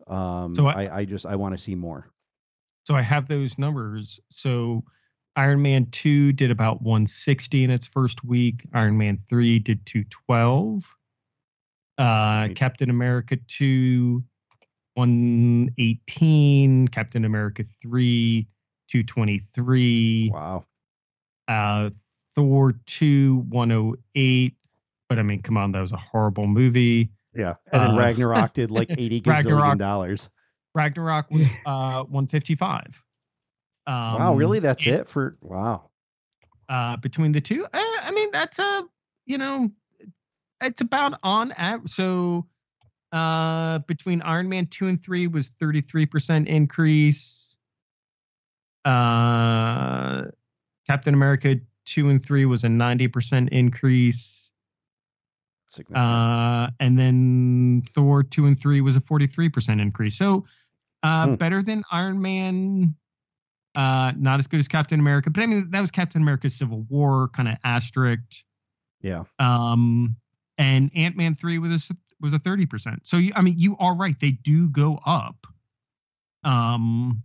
[0.07, 2.11] Um, so I, I, I just I want to see more.
[2.85, 4.21] So I have those numbers.
[4.29, 4.85] So
[5.37, 8.63] Iron Man 2 did about 160 in its first week.
[8.73, 10.85] Iron Man 3 did 212.
[11.99, 12.53] Uh, right.
[12.57, 14.23] Captain America 2,
[14.95, 16.89] 118.
[16.89, 18.47] Captain America 3,
[18.89, 20.31] 223.
[20.33, 20.65] Wow.
[21.49, 21.91] Uh,
[22.35, 24.57] Thor 2, 108.
[25.09, 27.11] But I mean, come on, that was a horrible movie.
[27.35, 27.55] Yeah.
[27.73, 30.31] And then uh, Ragnarok did like 80 gazillion dollars.
[30.75, 32.87] Ragnarok was uh 155.
[33.87, 34.61] Um, wow, really?
[34.61, 35.91] That's it, it for wow.
[36.69, 38.85] Uh, between the two, uh, I mean, that's a
[39.27, 39.71] you know,
[40.61, 41.91] it's about on average.
[41.91, 42.47] So,
[43.13, 47.57] uh, between Iron Man two and three was thirty three percent increase.
[48.85, 50.25] Uh,
[50.87, 54.51] Captain America two and three was a ninety percent increase.
[55.95, 60.17] Uh, and then Thor two and three was a forty three percent increase.
[60.17, 60.47] So,
[61.03, 61.35] uh, hmm.
[61.35, 62.95] better than Iron Man
[63.75, 66.83] uh, not as good as Captain America, but I mean that was Captain America's Civil
[66.89, 68.23] War kind of asterisk.
[69.01, 69.25] Yeah.
[69.39, 70.17] Um,
[70.59, 73.01] and Ant Man three was a, was a thirty percent.
[73.05, 75.47] So you, I mean, you are right; they do go up.
[76.45, 77.23] Um,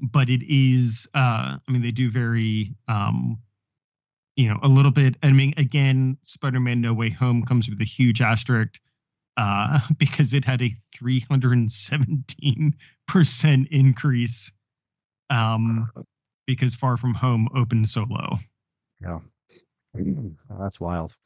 [0.00, 3.38] but it is, uh, I mean, they do very, um,
[4.34, 5.16] you know, a little bit.
[5.22, 8.80] I mean, again, Spider Man No Way Home comes with a huge asterisk
[9.36, 14.50] uh, because it had a 317% increase
[15.32, 15.90] um,
[16.46, 18.38] because Far From Home opened so low.
[19.00, 19.18] Yeah,
[20.60, 21.16] that's wild.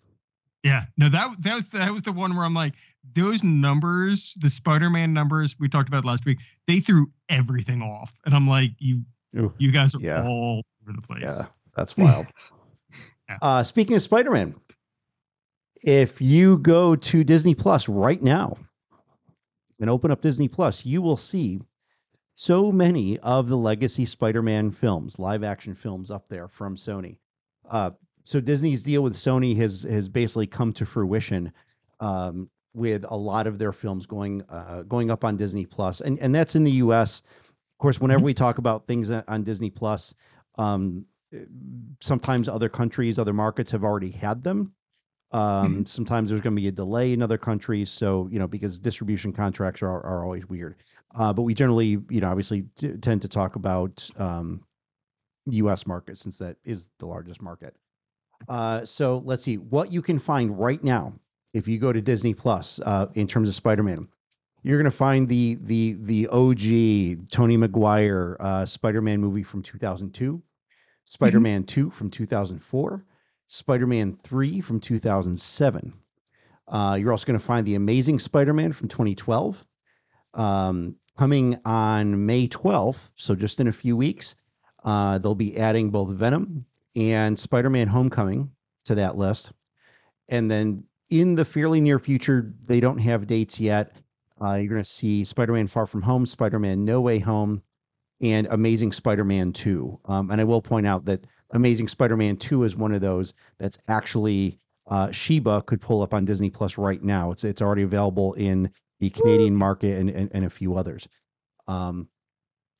[0.63, 2.75] Yeah, no that that was that was the one where I'm like,
[3.15, 8.35] those numbers, the Spider-Man numbers we talked about last week, they threw everything off, and
[8.35, 9.03] I'm like, you
[9.37, 10.27] Ooh, you guys are yeah.
[10.27, 11.23] all over the place.
[11.23, 12.27] Yeah, that's wild.
[13.29, 13.39] yeah.
[13.43, 14.55] Uh, speaking of Spider-Man,
[15.83, 18.57] if you go to Disney Plus right now
[19.79, 21.61] and open up Disney Plus, you will see
[22.37, 27.19] so many of the legacy Spider-Man films, live action films up there from Sony.
[27.69, 27.91] Uh,
[28.23, 31.53] so Disney's deal with Sony has has basically come to fruition
[31.99, 36.19] um, with a lot of their films going uh, going up on Disney Plus, and
[36.19, 37.23] and that's in the U.S.
[37.27, 38.27] Of course, whenever mm-hmm.
[38.27, 40.15] we talk about things on Disney Plus,
[40.59, 41.07] um,
[42.01, 44.73] sometimes other countries, other markets have already had them.
[45.33, 45.85] Um, mm-hmm.
[45.85, 49.33] Sometimes there's going to be a delay in other countries, so you know because distribution
[49.33, 50.77] contracts are are always weird.
[51.15, 54.63] Uh, but we generally, you know, obviously t- tend to talk about um,
[55.47, 55.87] U.S.
[55.87, 57.75] market since that is the largest market.
[58.49, 61.13] Uh, so let's see what you can find right now
[61.55, 64.09] if you go to Disney Plus uh, in terms of Spider-Man.
[64.63, 70.43] You're going to find the the the OG Tobey Maguire uh, Spider-Man movie from 2002,
[71.05, 71.83] Spider-Man mm-hmm.
[71.83, 73.05] 2 from 2004,
[73.47, 75.93] Spider-Man 3 from 2007.
[76.69, 79.65] Uh, you're also going to find the Amazing Spider-Man from 2012.
[80.35, 84.35] Um, coming on May 12th, so just in a few weeks,
[84.85, 88.51] uh, they'll be adding both Venom and Spider Man Homecoming
[88.85, 89.53] to that list.
[90.29, 93.93] And then in the fairly near future, they don't have dates yet.
[94.41, 97.63] Uh, you're going to see Spider Man Far From Home, Spider Man No Way Home,
[98.21, 100.01] and Amazing Spider Man 2.
[100.07, 103.35] Um, and I will point out that Amazing Spider Man 2 is one of those
[103.59, 107.33] that's actually uh, Sheba could pull up on Disney Plus right now.
[107.33, 111.09] It's, it's already available in the Canadian market and, and, and a few others.
[111.69, 112.09] Um,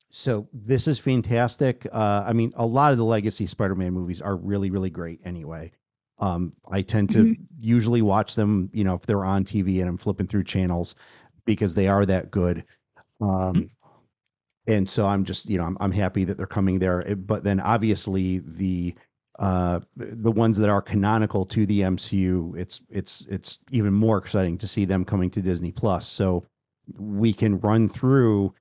[0.09, 1.85] so this is fantastic.
[1.91, 5.71] Uh, I mean, a lot of the legacy Spider-Man movies are really, really great anyway.
[6.19, 7.43] Um, I tend to mm-hmm.
[7.59, 10.95] usually watch them, you know, if they're on TV and I'm flipping through channels
[11.45, 12.63] because they are that good.
[13.21, 13.61] Um, mm-hmm.
[14.67, 17.03] And so I'm just, you know, I'm, I'm happy that they're coming there.
[17.15, 18.95] But then obviously the
[19.39, 24.57] uh, the ones that are canonical to the MCU, it's it's it's even more exciting
[24.57, 26.07] to see them coming to Disney Plus.
[26.07, 26.45] So
[26.97, 28.53] we can run through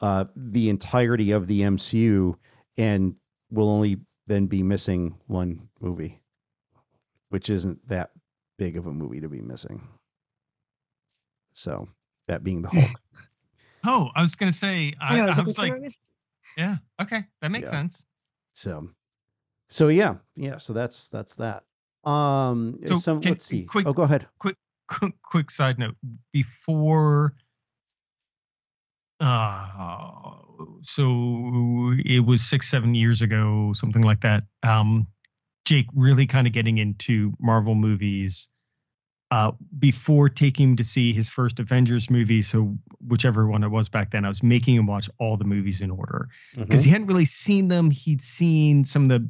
[0.00, 2.34] uh, the entirety of the MCU,
[2.76, 3.14] and
[3.50, 6.20] we'll only then be missing one movie,
[7.28, 8.10] which isn't that
[8.58, 9.86] big of a movie to be missing.
[11.52, 11.88] So
[12.26, 13.00] that being the Hulk.
[13.84, 15.74] Oh, I was gonna say, I, I, I was like,
[16.56, 17.70] yeah, okay, that makes yeah.
[17.70, 18.04] sense.
[18.52, 18.88] So
[19.68, 20.58] so yeah, yeah.
[20.58, 21.64] So that's that's that.
[22.04, 23.64] Um, so some can, let's see.
[23.64, 24.26] Quick, oh, go ahead.
[24.38, 24.56] Quick,
[24.88, 25.96] quick, quick side note.
[26.32, 27.34] Before,
[29.20, 29.66] uh,
[30.82, 34.44] so it was six, seven years ago, something like that.
[34.62, 35.06] Um,
[35.64, 38.48] Jake really kind of getting into Marvel movies
[39.30, 42.42] uh, before taking him to see his first Avengers movie.
[42.42, 45.80] So whichever one it was back then, I was making him watch all the movies
[45.80, 46.84] in order because Mhm.
[46.84, 47.90] he hadn't really seen them.
[47.90, 49.28] He'd seen some of the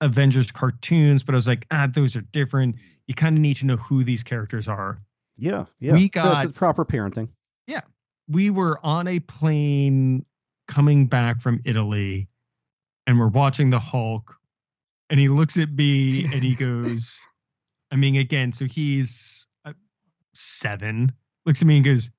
[0.00, 2.76] Avengers cartoons, but I was like, ah, those are different.
[3.06, 5.00] You kind of need to know who these characters are.
[5.36, 5.92] Yeah, yeah.
[5.94, 7.28] We That's got- proper parenting.
[7.66, 7.80] Yeah.
[8.28, 10.24] We were on a plane
[10.68, 12.28] coming back from Italy
[13.06, 14.36] and we're watching the Hulk
[15.10, 17.18] and he looks at me and he goes,
[17.92, 19.74] I mean, again, so he's uh,
[20.32, 21.12] seven,
[21.46, 22.10] looks at me and goes,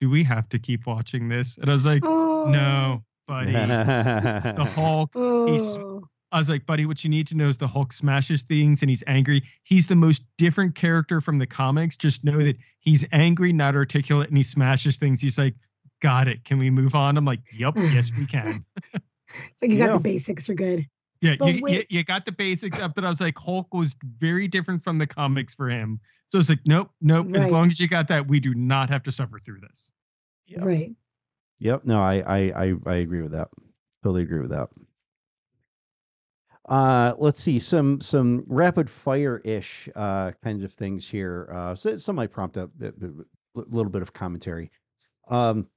[0.00, 1.56] Do we have to keep watching this?
[1.56, 3.52] And I was like, Oh, No, buddy.
[4.56, 6.02] The Hulk, Oh,
[6.32, 8.90] I was like, buddy, what you need to know is the Hulk smashes things and
[8.90, 9.44] he's angry.
[9.62, 11.96] He's the most different character from the comics.
[11.96, 15.20] Just know that he's angry, not articulate, and he smashes things.
[15.20, 15.54] He's like,
[16.02, 16.44] got it.
[16.44, 17.16] Can we move on?
[17.16, 18.64] I'm like, yep, yes, we can.
[18.94, 19.92] it's like you got Yeah.
[19.92, 20.86] the basics are good.
[21.20, 23.96] Yeah, But you, you, you got the basics up, but I was like, Hulk was
[24.18, 25.98] very different from the comics for him.
[26.30, 27.28] So it's like, nope, nope.
[27.34, 29.92] As long as you got that, we do not have to suffer through this.
[30.46, 30.64] Yeah.
[30.64, 30.92] Right.
[31.60, 31.84] Yep.
[31.84, 33.48] No, I, I I I agree with that.
[34.02, 34.68] Totally agree with that.
[36.68, 41.48] Uh, let's see some some rapid fire ish uh kind of things here.
[41.54, 44.70] Uh, so some might prompt up a- a little bit of commentary.
[45.28, 45.68] Um,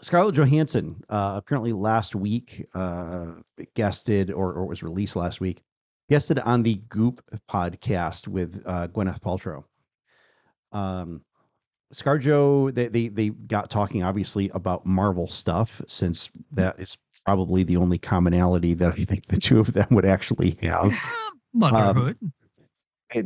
[0.00, 3.26] Scarlett Johansson uh, apparently last week uh,
[3.74, 5.62] guested or, or was released last week
[6.10, 9.64] guested on the Goop podcast with uh, Gwyneth Paltrow.
[10.72, 11.22] Um,
[11.92, 17.76] ScarJo, they, they they got talking obviously about Marvel stuff since that is probably the
[17.76, 20.92] only commonality that I think the two of them would actually have.
[21.54, 22.16] Motherhood.
[22.20, 22.30] It-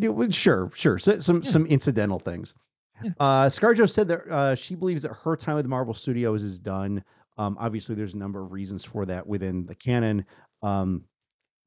[0.04, 1.50] it sure, sure, so, some Yeah.
[1.50, 2.54] some incidental things.
[3.20, 7.02] Uh, ScarJo said that uh, she believes that her time with Marvel Studios is done.
[7.38, 10.24] Um, obviously, there's a number of reasons for that within the canon,
[10.62, 11.04] um,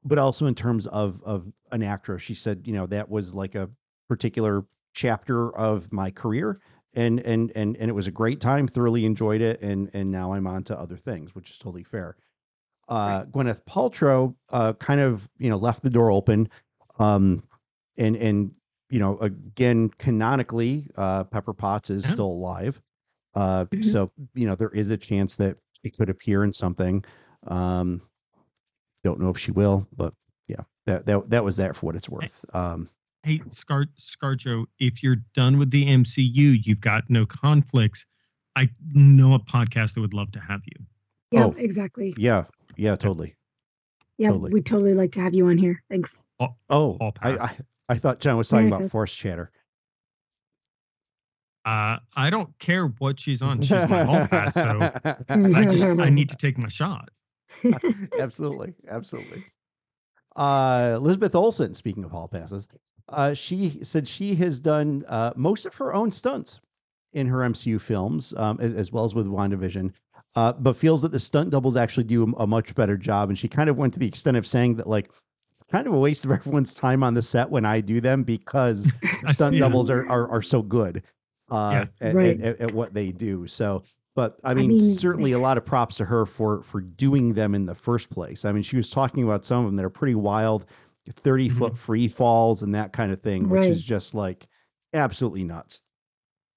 [0.04, 2.22] but also in terms of of an actress.
[2.22, 3.68] She said, you know, that was like a
[4.08, 6.60] particular chapter of my career,
[6.94, 8.68] and and and and it was a great time.
[8.68, 12.16] Thoroughly enjoyed it, and and now I'm on to other things, which is totally fair.
[12.88, 16.48] Uh, Gwyneth Paltrow uh, kind of you know left the door open,
[16.98, 17.42] um,
[17.98, 18.52] and and
[18.90, 22.12] you know again canonically, uh, Pepper Potts is Yeah.
[22.12, 22.80] still alive,
[23.34, 23.84] uh, Mhm.
[23.84, 27.04] so you know there is a chance that it could appear in something.
[27.46, 28.02] Um,
[29.04, 30.14] don't know if she will, but
[30.48, 32.44] yeah, that that that was that for what it's worth.
[32.54, 32.88] Um,
[33.22, 38.04] hey, Scar Scarjo, if you're done with the MCU, you've got no conflicts.
[38.56, 40.86] I know a podcast that would love to have you.
[41.30, 41.54] Yeah, Oh.
[41.58, 42.14] exactly.
[42.16, 42.44] yeah,
[42.76, 43.34] yeah, totally.
[44.18, 44.52] Yeah, totally.
[44.52, 45.82] we'd totally like to have you on here.
[45.90, 46.22] Thanks.
[46.40, 47.60] Oh, All I, I pass.
[47.88, 49.50] I thought Jon was talking about force chatter.
[51.64, 53.60] Uh, I don't care what she's on.
[53.60, 54.90] She's my hall pass, so
[55.28, 57.08] I just I need to take my shot.
[58.20, 59.44] absolutely, absolutely.
[60.36, 62.68] Uh, Elizabeth Olsen, speaking of hall passes,
[63.08, 66.60] uh, she said she has done uh, most of her own stunts
[67.14, 69.92] in her MCU films, um, as, as well as with WandaVision,
[70.36, 73.28] uh, but feels that the stunt doubles actually do a, a much better job.
[73.28, 75.22] And she kind of went to the extent of saying that, like, it's
[75.70, 78.88] kind of a waste of everyone's time on the set when I do them because
[79.24, 79.60] stunt Yeah.
[79.60, 81.02] doubles are, are are so good
[81.50, 82.40] uh, at, Right.
[82.40, 83.46] at, at what they do.
[83.46, 87.34] So, but I mean, mean, certainly a lot of props to her for for doing
[87.34, 88.44] them in the first place.
[88.44, 90.66] I mean, she was talking about some of them that are pretty wild,
[91.10, 94.46] thirty foot free falls and that kind of thing, which is just like
[94.94, 95.80] absolutely nuts.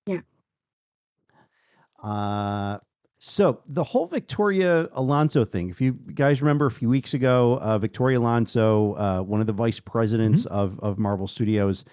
[0.05, 0.21] Yeah.
[2.01, 2.79] Uh,
[3.19, 7.77] so the whole Victoria Alonso thing, if you guys remember a few weeks ago, uh,
[7.77, 11.83] Victoria Alonso, uh, one of the vice presidents of, of Marvel Studios,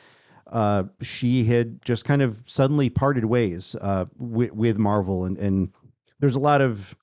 [0.52, 5.24] uh, she had just kind of suddenly parted ways uh, with, with Marvel.
[5.24, 5.72] And, and
[6.20, 6.96] there's a lot of,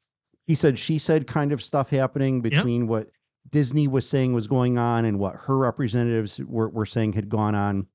[0.46, 3.10] he said, she said kind of stuff happening between what
[3.50, 7.56] Disney was saying was going on and what her representatives were, were saying had gone
[7.56, 7.88] on.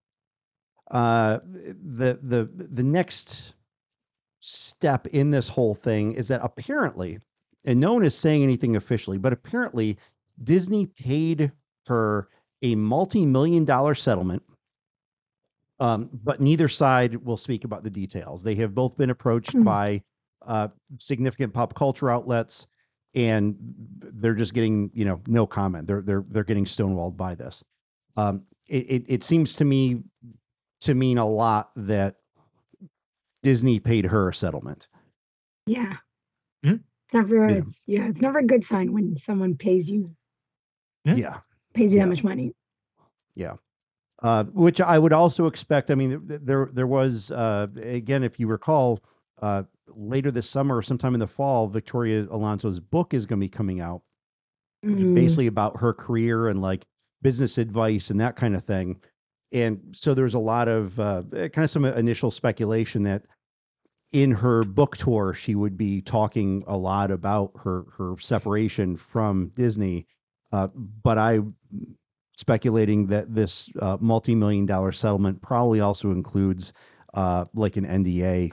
[0.90, 3.54] Uh, the, the, the next
[4.48, 7.18] step in this whole thing is that apparently,
[7.66, 9.98] and no one is saying anything officially, but apparently
[10.42, 11.52] Disney paid
[11.86, 12.28] her
[12.62, 14.42] a multi-million dollar settlement.
[15.80, 18.42] Um, but neither side will speak about the details.
[18.42, 19.62] They have both been approached Hmm.
[19.62, 20.02] by
[20.46, 20.68] uh,
[20.98, 22.66] significant pop culture outlets,
[23.14, 23.56] and
[23.98, 25.86] they're just getting, you know, no comment.
[25.86, 27.62] They're they're they're getting stonewalled by this.
[28.16, 30.02] Um, it, it it seems to me
[30.80, 32.16] to mean a lot that
[33.42, 34.88] Disney paid her a settlement.
[35.66, 35.96] yeah.
[36.62, 36.72] Yeah.
[37.04, 37.56] It's never Yeah.
[37.56, 40.14] it's yeah, it's never a good sign when someone pays you
[41.04, 41.14] Yeah.
[41.14, 41.40] Yeah.
[41.74, 42.04] pays you Yeah.
[42.04, 42.52] that much money.
[43.34, 43.54] Yeah.
[44.22, 45.90] Uh, which I would also expect.
[45.90, 49.00] I mean, there there was uh, again, if you recall,
[49.40, 53.44] uh, later this summer or sometime in the fall, Victoria Alonso's book is going to
[53.44, 54.02] be coming out,
[54.84, 56.84] Mm, basically about her career and like
[57.22, 59.00] business advice and that kind of thing.
[59.52, 63.22] And so there's a lot of uh, kind of some initial speculation that
[64.12, 69.48] in her book tour she would be talking a lot about her her separation from
[69.56, 70.06] Disney.
[70.52, 70.68] Uh,
[71.02, 71.40] but I
[72.36, 76.72] speculating that this uh, multi-million dollar settlement probably also includes
[77.14, 78.52] uh, like an NDA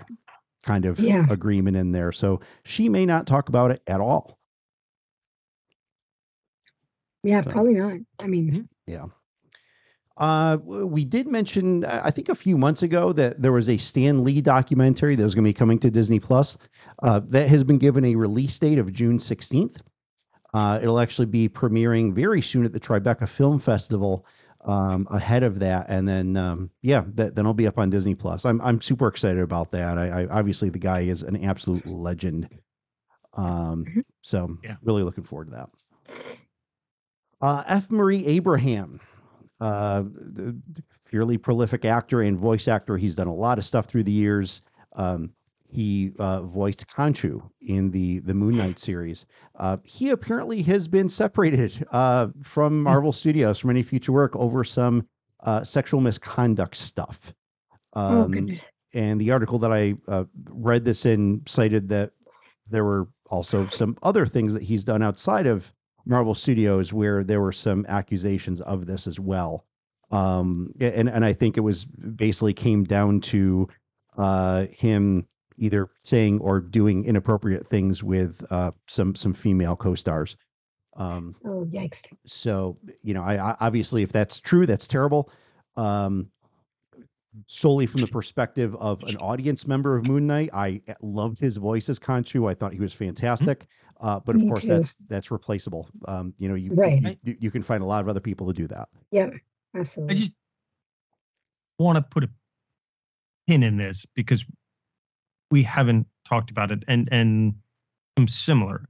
[0.63, 1.25] kind of Yeah.
[1.29, 2.11] agreement in there.
[2.11, 4.39] So she may not talk about it at all.
[7.23, 7.97] yeah, so- probably not.
[8.19, 8.67] I mean,
[10.17, 14.23] Uh, we did mention, I think, a few months ago that there was a Stan
[14.23, 16.57] Lee documentary that was going to be coming to Disney Plus.
[17.03, 19.81] Uh, that has been given a release date of June sixteenth.
[20.53, 24.25] Uh, it'll actually be premiering very soon at the Tribeca Film Festival.
[24.67, 28.15] Um, ahead of that, and then um, yeah, that, then it'll be up on Disney
[28.15, 28.45] Plus.
[28.45, 29.99] I'm I'm super excited about that.
[29.99, 32.49] I, I obviously the guy is an absolute legend.
[33.35, 34.03] Um, Mhm.
[34.21, 34.77] so Yeah.
[34.81, 35.69] really looking forward to that.
[37.41, 37.91] Uh, F.
[37.91, 38.99] Murray Abraham,
[39.61, 40.03] uh,
[41.05, 42.97] fairly prolific actor and voice actor.
[42.97, 44.61] He's done a lot of stuff through the years.
[44.95, 45.31] Um,
[45.71, 49.25] he uh, voiced Khonshu in the the Moon Knight series.
[49.59, 54.63] Uh, he apparently has been separated uh, from Marvel Studios from any future work over
[54.63, 55.05] some
[55.43, 57.33] uh, sexual misconduct stuff.
[57.93, 58.63] oh Um, goodness.
[58.93, 62.11] and the article that I uh, read this in cited that
[62.69, 65.73] there were also some other things that he's done outside of
[66.05, 69.65] Marvel Studios where there were some accusations of this as well.
[70.11, 73.67] Um, and and I think it was basically came down to
[74.17, 75.27] uh, him
[75.57, 80.37] either saying or doing inappropriate things with uh, some some female co-stars.
[80.97, 81.97] Um, Oh yikes.
[82.25, 85.29] so you know I, I obviously if that's true that's terrible
[85.75, 86.29] um
[87.47, 91.89] solely from the perspective of an audience member of moon knight i loved his voice
[91.89, 92.49] as Khonshu.
[92.49, 93.67] i thought he was fantastic
[94.01, 94.67] uh but of Me course too.
[94.67, 97.01] that's that's replaceable um you know you, Right.
[97.01, 99.33] you you you can find a lot of other people to do that Yep.
[99.75, 100.31] I just
[101.77, 102.29] want to put a
[103.47, 104.43] pin in this because
[105.51, 107.53] we haven't talked about it, and and
[108.17, 108.85] I'm similar.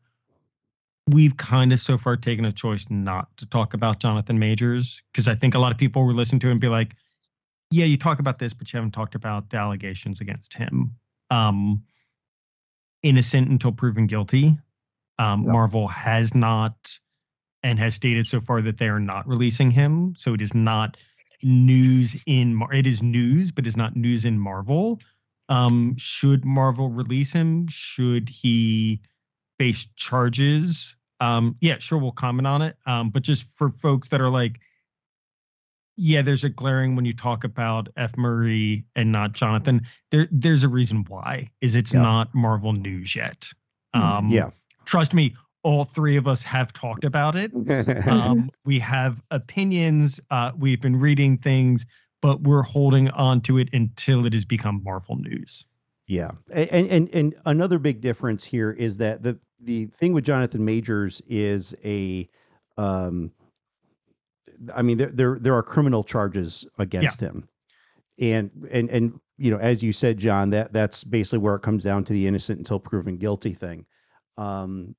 [1.07, 5.27] We've kind of so far taken a choice not to talk about Jonathan Majors because
[5.27, 6.95] I think a lot of people were listening to it and be like,
[7.71, 10.95] "Yeah, you talk about this, but you haven't talked about the allegations against him."
[11.29, 11.83] Um,
[13.03, 14.57] innocent until proven guilty.
[15.19, 15.51] Um, Yep.
[15.51, 16.75] Marvel has not
[17.63, 20.13] and has stated so far that they are not releasing him.
[20.17, 20.97] So it is not
[21.41, 24.99] news in Mar- it is news, but it's not news in Marvel.
[25.49, 27.67] Um, should Marvel release him?
[27.69, 29.01] Should he
[29.57, 30.95] face charges?
[31.19, 32.77] Um, yeah, sure, we'll comment on it.
[32.85, 34.59] Um, but just for folks that are like,
[35.97, 38.15] yeah, there's a glaring when you talk about F.
[38.17, 39.81] Murray and not Jonathan.
[40.11, 41.49] There, there's a reason why.
[41.61, 42.01] Is it's Yeah.
[42.01, 43.47] not Marvel news yet.
[43.93, 44.01] Hmm.
[44.01, 44.49] Um, yeah
[44.85, 47.51] trust me, all three of us have talked about it.
[48.07, 50.19] Um, we have opinions.
[50.29, 51.85] Uh, we've been reading things,
[52.21, 55.65] but we're holding on to it until it has become Marvel news.
[56.07, 60.63] Yeah, and and and another big difference here is that the the thing with Jonathan
[60.63, 62.29] Majors is a,
[62.77, 63.31] um,
[64.75, 67.47] I mean there there there are criminal charges against him,
[68.19, 71.83] and and and you know as you said, Jon, that that's basically where it comes
[71.83, 73.85] down to the innocent until proven guilty thing.
[74.37, 74.95] Um,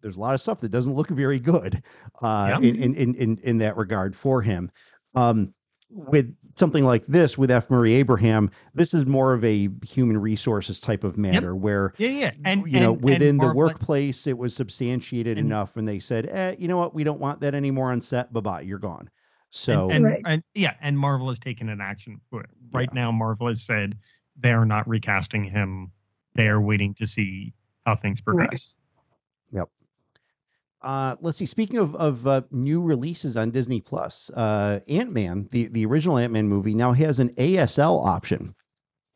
[0.00, 1.82] there's a lot of stuff that doesn't look very good
[2.22, 2.68] uh, Yeah.
[2.68, 4.70] in, in in in in that regard for him.
[5.14, 5.54] Um,
[5.90, 7.68] with something like this with F.
[7.70, 12.30] Murray Abraham, this is more of a human resources type of matter where Yeah, yeah,
[12.44, 15.86] and you know and- and within the Marvel- workplace it was substantiated and- enough and
[15.86, 18.60] they said eh, you know what we don't want that anymore on set bye bye
[18.60, 19.08] you're gone
[19.50, 20.22] so and, and, Right.
[20.26, 22.50] and- yeah, and Marvel has taken an action for it.
[22.72, 23.02] Right Yeah.
[23.02, 23.96] now, Marvel has said
[24.36, 25.92] they are not recasting him.
[26.34, 27.52] They are waiting to see
[27.86, 28.74] how things progress.
[30.84, 35.66] Uh let's see speaking of of uh, new releases on disney plus uh ant-man the
[35.68, 38.54] the original ant-man movie now has an asl option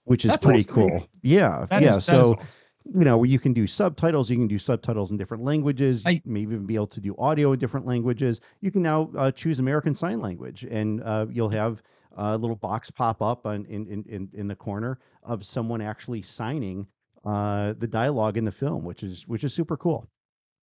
[0.05, 0.75] which is That's pretty awesome.
[0.75, 2.47] cool yeah That is- yeah that is so awesome.
[2.95, 6.23] you know, where you can do subtitles, you can do subtitles in different languages, I-
[6.25, 8.41] you may even be able to do audio in different languages.
[8.63, 11.83] You can now uh, choose American Sign Language, and uh, you'll have
[12.17, 16.23] a little box pop up on, in, in, in, in the corner of someone actually
[16.23, 16.87] signing
[17.27, 20.09] uh, the dialogue in the film, which is which is super cool.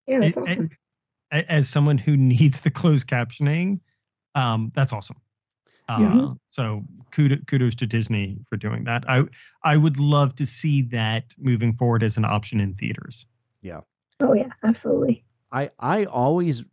[0.08, 0.66] Yeah, that's It- it- awesome.
[0.74, 0.85] A-
[1.42, 3.80] as someone who needs the closed captioning,
[4.36, 5.18] um, that's awesome.
[5.88, 6.34] Uh, Yeah.
[6.50, 9.04] So kudos, kudos to Disney for doing that.
[9.10, 9.24] I
[9.64, 13.26] I would love to see that moving forward as an option in theaters.
[13.62, 13.82] Yeah.
[14.20, 15.24] Oh yeah, absolutely.
[15.52, 16.64] I I always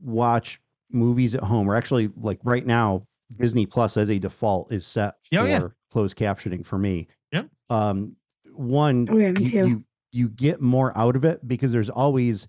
[0.00, 0.60] watch
[0.90, 3.06] movies at home, or actually, like right now,
[3.38, 5.68] Disney Plus as a default is set Oh, for yeah.
[5.90, 7.08] closed captioning for me.
[7.32, 7.48] Yep.
[7.70, 8.16] Um,
[8.52, 9.66] one, Oh, yeah, me you, too.
[9.66, 12.46] you you get more out of it because there's always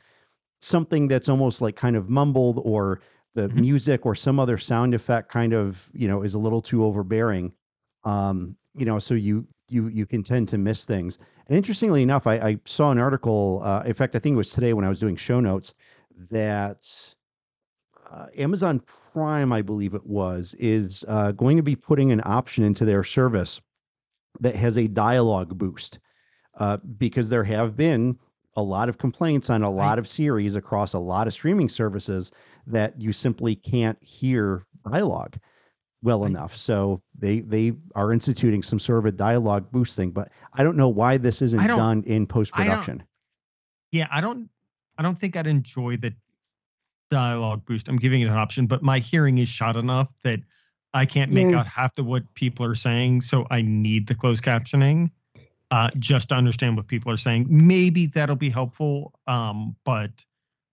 [0.60, 3.01] something that's almost like kind of mumbled or
[3.34, 3.56] the Mhm.
[3.56, 7.51] music or some other sound effect kind of you know is a little too overbearing
[8.06, 12.28] um you know so you you you can tend to miss things and interestingly enough
[12.28, 14.89] i, I saw an article uh, in fact i think it was today when i
[14.89, 15.76] was doing show notes
[16.32, 16.86] that
[18.10, 18.80] uh, amazon
[19.12, 23.03] prime i believe it was is uh, going to be putting an option into their
[23.03, 23.60] service
[24.39, 25.99] that has a dialogue boost
[26.58, 28.18] uh, because there have been
[28.56, 32.32] a lot of complaints on a lot of series across a lot of streaming services
[32.68, 35.38] that you simply can't hear dialogue
[36.01, 36.30] well Right.
[36.30, 36.56] enough.
[36.56, 40.78] So they they are instituting some sort of a dialogue boost thing, but I don't
[40.78, 43.03] know why this isn't done in post production.
[43.91, 44.49] Yeah, I don't
[44.97, 46.14] I don't think I'd enjoy the
[47.12, 47.88] dialogue boost.
[47.88, 50.39] I'm giving it an option, but my hearing is shot enough that
[50.93, 51.60] I can't make Yeah.
[51.60, 55.12] out half of what people are saying, so I need the closed captioning
[55.76, 57.45] uh, just to understand what people are saying.
[57.49, 58.95] Maybe that'll be helpful,
[59.28, 60.11] um, but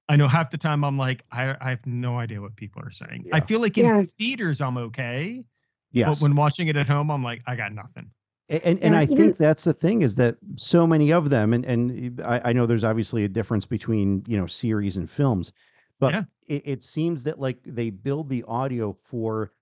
[0.08, 2.90] I know half the time I'm like, I, I have no idea what people are
[2.90, 3.20] saying.
[3.32, 4.02] I feel like in Yeah.
[4.18, 5.44] theaters I'm okay,
[5.92, 6.06] Yes.
[6.08, 8.06] but when watching it at home, I'm like, I got nothing.
[8.50, 11.52] A- And and I even- think that's the thing is that so many of them,
[11.54, 15.52] and and I, I know there's obviously a difference between you know series and films,
[16.00, 16.24] but Yeah.
[16.48, 19.52] it, it seems that like they build the audio for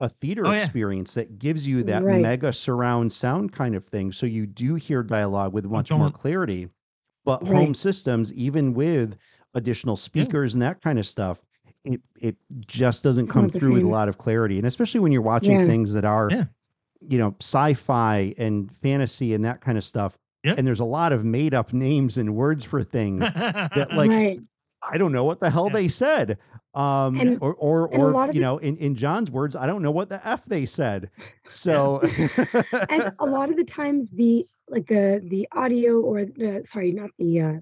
[0.00, 0.58] a theater Oh, yeah.
[0.58, 2.20] experience that gives you that Right.
[2.22, 6.68] mega surround sound kind of thing, so you do hear dialogue with much more clarity.
[7.24, 9.16] But home systems, even with
[9.54, 11.42] additional speakers and that kind of stuff,
[11.84, 12.36] it it
[12.66, 15.60] just doesn't It's come through with a lot of clarity, and especially when you're watching
[15.60, 15.66] Yeah.
[15.66, 16.44] things that are Yeah.
[17.00, 20.18] you know, sci-fi and fantasy and that kind of stuff.
[20.44, 20.58] Yep.
[20.58, 24.40] And there's a lot of made up names and words for things that like right.
[24.82, 25.72] I don't know what the hell Yeah.
[25.74, 26.38] they said.
[26.78, 30.08] Um And- or or or you know, in, in Jon's words, I don't know what
[30.08, 31.10] the F they said.
[31.46, 32.00] So
[32.90, 37.10] and a lot of the times the like the the audio or the sorry not
[37.18, 37.52] the uh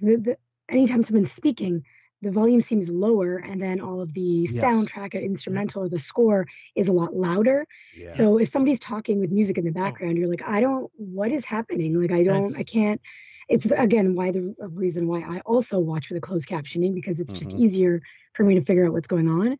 [0.00, 0.36] the, the
[0.68, 1.82] anytime someone's speaking
[2.20, 4.62] the volume seems lower and then all of the Yes.
[4.62, 7.66] soundtrack or instrumental or the score is a lot louder
[7.96, 8.10] yeah.
[8.10, 11.44] so if somebody's talking with music in the background you're like i don't what is
[11.44, 13.00] happening like i don't i can't
[13.48, 17.32] it's again why the reason why i also watch with the closed captioning because it's
[17.32, 17.60] just Mhm.
[17.60, 18.02] easier
[18.34, 19.56] for me to figure out what's going on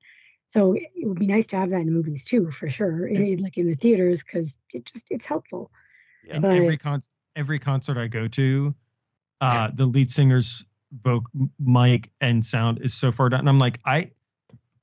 [0.47, 3.43] so it it would be nice to have that in movies too for sure in-
[3.43, 5.71] like in the theaters because it just it's helpful
[6.25, 6.41] Yeah.
[6.41, 7.03] But- every con
[7.37, 8.75] every concert I go to,
[9.41, 10.65] uh, the lead singer's
[11.05, 11.23] voc
[11.61, 13.41] mic and sound is so far down.
[13.41, 14.11] And I'm like, I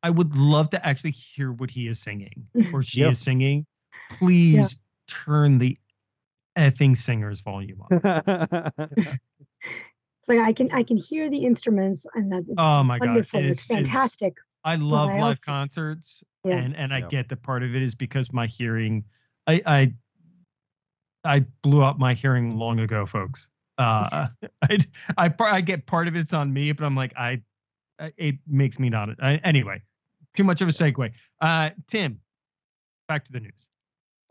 [0.03, 3.11] I would love to actually hear what he is singing or she Yep.
[3.11, 3.65] is singing.
[4.11, 4.77] Please
[5.07, 5.77] turn the
[6.57, 7.91] effing singer's volume up.
[9.07, 13.39] It's like I can I can hear the instruments and that Oh my God, wonderful.
[13.41, 14.33] it It's, is- it's- fantastic.
[14.63, 16.55] I love I live also- concerts, Yeah.
[16.57, 17.07] and and I Yeah.
[17.09, 19.03] get that part of it is because my hearing,
[19.45, 19.93] I I
[21.23, 23.47] I blew up my hearing long ago, folks.
[23.77, 24.27] Uh,
[24.63, 24.79] I
[25.17, 27.41] I I get part of it's on me, but I'm like I,
[27.99, 29.09] I- it makes me not.
[29.21, 29.83] I, anyway,
[30.35, 31.11] too much of a segue.
[31.41, 32.19] Uh, Tim,
[33.07, 33.64] back to the news.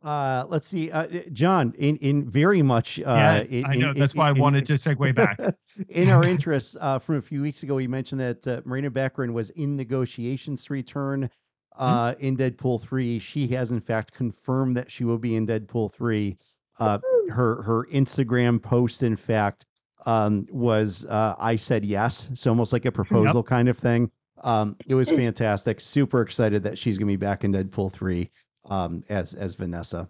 [0.04, 0.90] Uh let's see.
[0.90, 3.04] Uh Jon, in in very much uh
[3.40, 3.90] yes, in, I know.
[3.90, 5.38] in- That's in- why I wanted to segue back.
[5.88, 9.32] in our interests, uh, from a few weeks ago, we mentioned that uh, Morena Baccarin
[9.32, 11.30] was in negotiations to return
[11.78, 13.18] uh, in Deadpool three.
[13.18, 16.36] She has in fact confirmed that she will be in Deadpool three.
[16.78, 16.98] Uh,
[17.30, 19.64] her her Instagram post, in fact,
[20.06, 24.10] um, was uh, I said yes, so almost like a proposal kind of thing.
[24.42, 25.80] Um, it was fantastic.
[25.80, 28.30] Super excited that she's gonna be back in Deadpool three
[28.66, 30.08] um, as as Vanessa.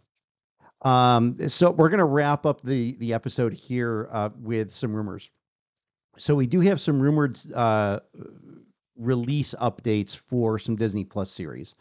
[0.83, 5.31] Um, so we're gonna wrap up the the episode here uh, with some rumors.
[6.17, 8.01] So we do have some rumored uh,
[8.97, 11.75] release updates for some Disney Plus series.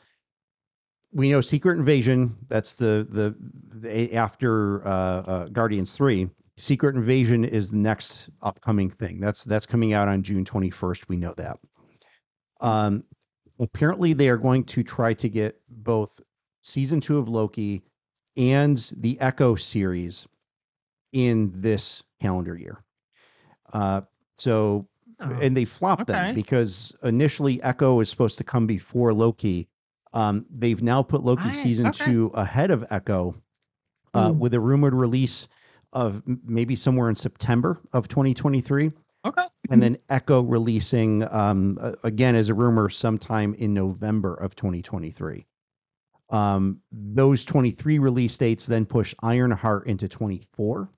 [1.11, 2.35] We know Secret Invasion.
[2.47, 3.35] That's the the,
[3.77, 6.29] the after uh, uh, Guardians three.
[6.57, 9.19] Secret Invasion is the next upcoming thing.
[9.19, 11.09] That's that's coming out on June twenty first.
[11.09, 11.57] We know that.
[12.61, 13.03] Um,
[13.59, 16.19] apparently, they are going to try to get both
[16.63, 17.83] season two of Loki
[18.35, 20.27] and the Echo series
[21.11, 22.83] in this calendar year.
[23.71, 24.01] Uh,
[24.37, 24.87] so
[25.19, 26.13] Oh, and they flopped okay.
[26.13, 29.69] them because initially Echo is supposed to come before Loki.
[30.11, 32.05] Um, they've now put Loki Right, season okay.
[32.05, 33.35] two ahead of Echo,
[34.13, 34.37] uh, Mm.
[34.39, 35.47] with a rumored release
[35.93, 38.91] of maybe somewhere in September of 2023,
[39.23, 39.45] okay.
[39.69, 45.45] and then Echo releasing um, again as a rumor sometime in November of 2023.
[46.33, 50.89] Um, those 23 release dates then push Ironheart into 24,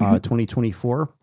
[0.00, 0.22] uh, Mhm.
[0.22, 1.14] 2024,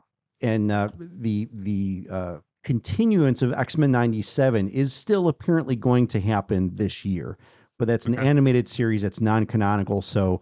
[0.41, 6.19] and uh, the the uh, continuance of X Men '97 is still apparently going to
[6.19, 7.37] happen this year,
[7.79, 8.27] but that's an Okay.
[8.27, 10.39] animated series that's non-canonical, so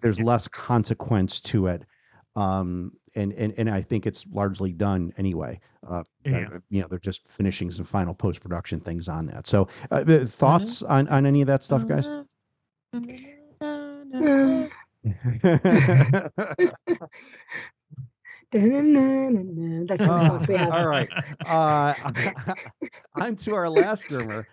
[0.00, 1.84] there's less consequence to it.
[2.34, 5.60] Um, and, and, and I think it's largely done anyway.
[5.88, 6.48] Uh, Yeah.
[6.54, 9.46] uh, you know, they're just finishing some final post production things on that.
[9.46, 12.08] So, uh, the thoughts on, on any of that stuff, guys?
[12.08, 12.24] Uh.
[18.52, 20.72] That's the we have.
[20.72, 21.08] all right.
[21.44, 22.54] Uh,
[23.14, 24.46] on to our last rumor.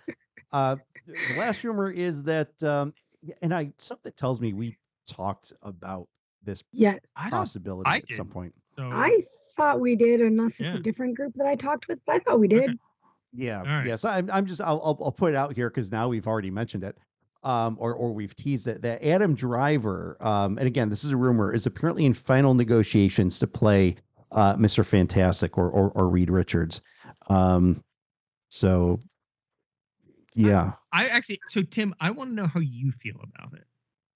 [0.51, 2.93] Uh, the last rumor is that, um,
[3.41, 4.77] and I something tells me we
[5.07, 6.07] talked about
[6.43, 6.97] this Yeah,
[7.29, 8.31] possibility I at some didn't.
[8.31, 8.53] point.
[8.75, 9.23] So, I
[9.59, 10.75] thought we did, unless it's Yeah.
[10.75, 12.63] a different group that I talked with, but I thought we did.
[12.69, 12.77] Okay.
[13.33, 13.59] Yeah.
[13.59, 13.85] All right.
[13.85, 14.05] Yes.
[14.05, 16.83] I'm, I'm just, I'll, I'll, I'll put it out here because now we've already mentioned
[16.83, 16.97] it.
[17.41, 21.15] Um, or, or we've teased it that Adam Driver, um, and again, this is a
[21.17, 23.95] rumor, is apparently in final negotiations to play
[24.33, 24.85] uh, Mr.
[24.85, 26.81] Fantastic or, or, or Reed Richards.
[27.29, 27.81] Um,
[28.49, 28.99] so,
[30.35, 30.73] yeah.
[30.91, 33.63] I actually, so Tim, I want to know how you feel about it.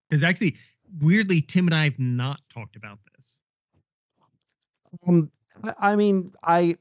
[0.09, 0.57] Because actually,
[0.99, 3.12] weirdly, Tim and I have not talked about this.
[5.07, 5.31] Um,
[5.79, 6.75] I- mean, I,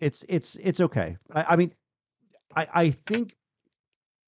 [0.00, 1.16] it's, it's, it's okay.
[1.34, 1.72] I, I mean,
[2.56, 3.36] I, I think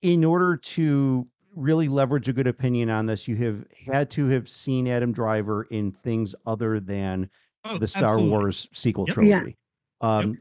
[0.03, 4.49] in order to really leverage a good opinion on this, you have had to have
[4.49, 7.29] seen Adam Driver in things other than
[7.65, 8.31] Oh, the Star absolutely.
[8.31, 9.17] Wars sequel Yep.
[9.17, 9.23] Yeah.
[9.39, 9.57] trilogy.
[10.01, 10.39] Um,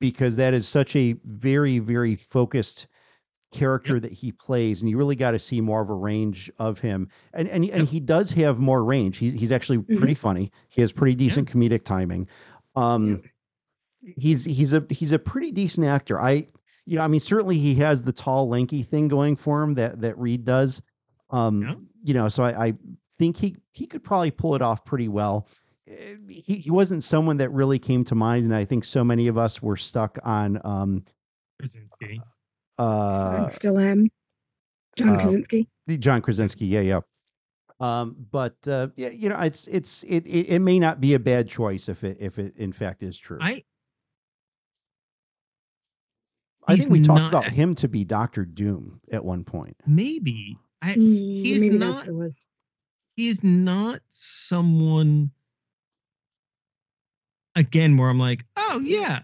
[0.00, 2.88] because that is such a very, very focused
[3.52, 6.78] character that he plays, and you really got to see more of a range of
[6.78, 7.08] him.
[7.34, 7.88] And and and Yep.
[7.88, 9.16] he does have more range.
[9.18, 10.50] He's he's actually pretty funny.
[10.68, 12.28] He has pretty decent comedic timing.
[12.76, 13.22] Um,
[14.16, 16.20] he's he's a he's a pretty decent actor.
[16.20, 16.46] I
[16.86, 20.00] you know I mean certainly he has the tall lanky thing going for him that
[20.00, 20.80] that Reed does.
[21.30, 22.74] Um, you know, so I, I
[23.18, 25.46] think he he could probably pull it off pretty well.
[25.86, 29.26] Eh, He he wasn't someone that really came to mind, and I think so many
[29.28, 31.04] of us were stuck on um
[31.58, 32.20] Krasinski.
[32.80, 34.08] Uh I still am.
[34.96, 35.68] John uh, Krasinski.
[35.86, 37.00] the John Krasinski, yeah, yeah.
[37.78, 41.18] Um, but uh, yeah, you know, it's it's it, it it may not be a
[41.18, 43.38] bad choice if it if it in fact is true.
[43.40, 43.62] I
[46.66, 49.76] I think we talked not- about him to be Doctor Doom at one point.
[49.86, 52.44] maybe I he's Maybe not- that's what it was.
[53.16, 55.30] he not someone
[57.56, 59.20] again where I'm like, oh yeah.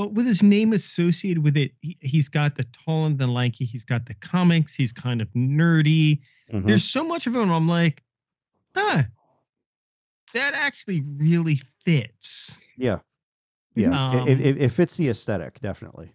[0.00, 3.66] But with his name associated with it, he, he's got the tall and the lanky,
[3.66, 6.20] he's got the comics, he's kind of nerdy.
[6.50, 6.64] Mhm.
[6.64, 7.50] There's so much of him.
[7.50, 8.02] I'm like,
[8.74, 9.02] huh,
[10.32, 12.56] that actually really fits.
[12.78, 13.00] Yeah,
[13.74, 14.22] yeah.
[14.24, 16.14] it, Um, it, it fits the aesthetic definitely.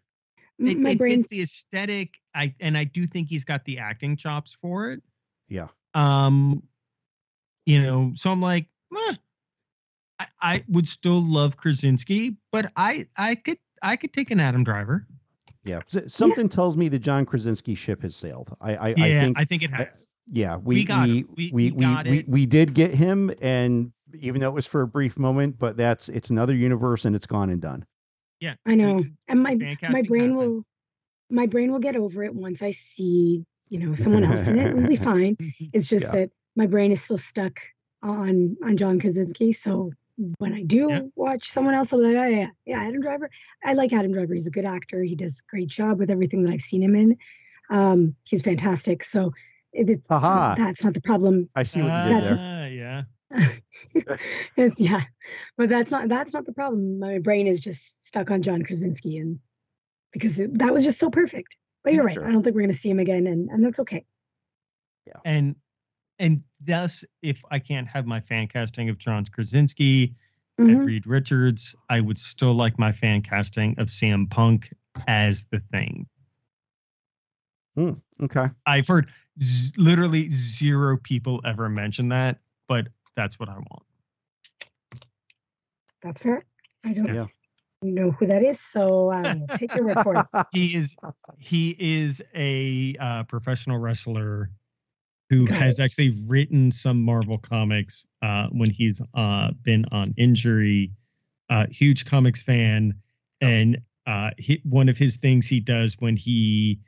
[0.60, 2.16] M- It, My it brain fits the aesthetic.
[2.34, 5.04] I and I do think he's got the acting chops for it.
[5.48, 5.68] Yeah.
[5.94, 6.64] Um,
[7.68, 8.66] you know, so I'm like,
[8.98, 9.16] eh,
[10.18, 14.64] I, I would still love Krasinski, but I I could I could take an Adam
[14.64, 15.08] Driver.
[15.64, 18.56] Yeah, S- something tells me the John Krasinski ship has sailed.
[18.62, 19.94] I I, Yeah, I think it I- has.
[20.32, 21.24] yeah we we got we.
[21.24, 22.30] We- we we we, got we, it.
[22.30, 26.10] we did get him, and even though it was for a brief moment, but that's
[26.10, 27.86] it's another universe and it's gone and done.
[28.40, 29.04] yeah, I know.
[29.28, 29.56] And my
[29.90, 30.38] my brain happened.
[30.38, 30.66] will
[31.30, 34.76] my brain will get over it once I see, you know, someone else in it.
[34.76, 35.36] We'll be fine.
[35.74, 36.12] It's just Yeah.
[36.12, 37.60] that my brain is still stuck
[38.04, 39.52] on on John Krasinski.
[39.54, 39.92] So
[40.38, 41.02] when I do Yeah.
[41.16, 43.30] watch someone else, I'm like, oh yeah, yeah, Adam Driver.
[43.64, 44.34] I like Adam Driver.
[44.34, 45.04] He's a good actor.
[45.04, 47.18] He does a great job with everything that I've seen him in.
[47.70, 49.04] Um, he's fantastic.
[49.04, 49.34] So
[49.74, 50.56] it, it's, Haha.
[50.56, 51.50] that's not the problem.
[51.56, 52.40] I see what you did That's there.
[52.40, 53.04] Ah, yeah.
[54.78, 55.02] Yeah,
[55.58, 57.00] but that's not that's not the problem.
[57.00, 59.40] My brain is just stuck on John Krasinski, and
[60.14, 61.56] because it, that was just so perfect.
[61.84, 62.14] But you're right.
[62.14, 62.26] Sure.
[62.28, 64.06] I don't think we're going to see him again, and and that's okay.
[65.08, 65.20] Yeah.
[65.26, 65.56] And
[66.20, 70.14] and thus if i can't have my fan casting of john krasinski
[70.60, 70.70] Mhm.
[70.72, 74.74] and reed richards i would still like my fan casting of CM Punk
[75.08, 76.08] as the thing
[78.22, 78.50] Okay.
[78.66, 79.12] i've heard
[79.42, 83.84] z- literally zero people ever mention that but that's what i want
[86.02, 86.46] That's fair.
[86.84, 87.26] I don't Yeah.
[87.82, 90.26] know who that is, so I will take your word for it.
[90.52, 90.96] he is
[91.40, 94.52] he is a uh, professional wrestler
[95.30, 100.92] who has actually written some Marvel comics uh, when he's uh, been on injury.
[101.50, 102.94] Uh, huge comics fan,
[103.40, 106.80] and uh, he, one of his things he does when he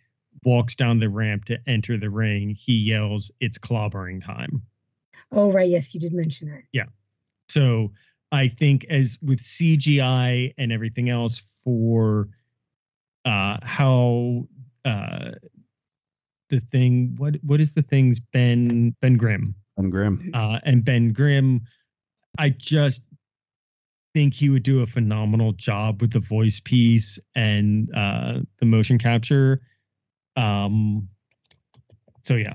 [0.44, 4.64] walks down the ramp to enter the ring, he yells, "It's clobbering time."
[5.32, 6.64] Oh right, yes, you did mention that.
[6.72, 6.86] Yeah.
[7.50, 7.92] So
[8.32, 12.30] I think as with CGI and everything else for
[13.26, 14.48] uh how
[14.86, 15.32] uh
[16.50, 20.32] the thing what what is the things Ben Ben Grimm And Grimm.
[20.34, 21.62] uh and Ben Grimm
[22.40, 23.02] I just
[24.14, 28.98] think he would do a phenomenal job with the voice piece and uh the motion
[28.98, 29.62] capture
[30.36, 31.08] um
[32.22, 32.54] so yeah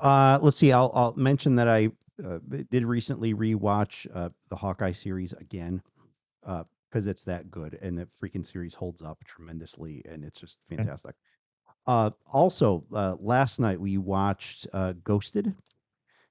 [0.00, 0.72] Uh, let's see.
[0.72, 1.90] I'll, I'll mention that I
[2.24, 2.38] uh,
[2.70, 5.82] did recently rewatch uh, the Hawkeye series again
[6.42, 10.58] because uh, it's that good and the freaking series holds up tremendously and it's just
[10.68, 11.14] fantastic.
[11.86, 15.52] Uh, also, uh, last night we watched uh, Ghosted,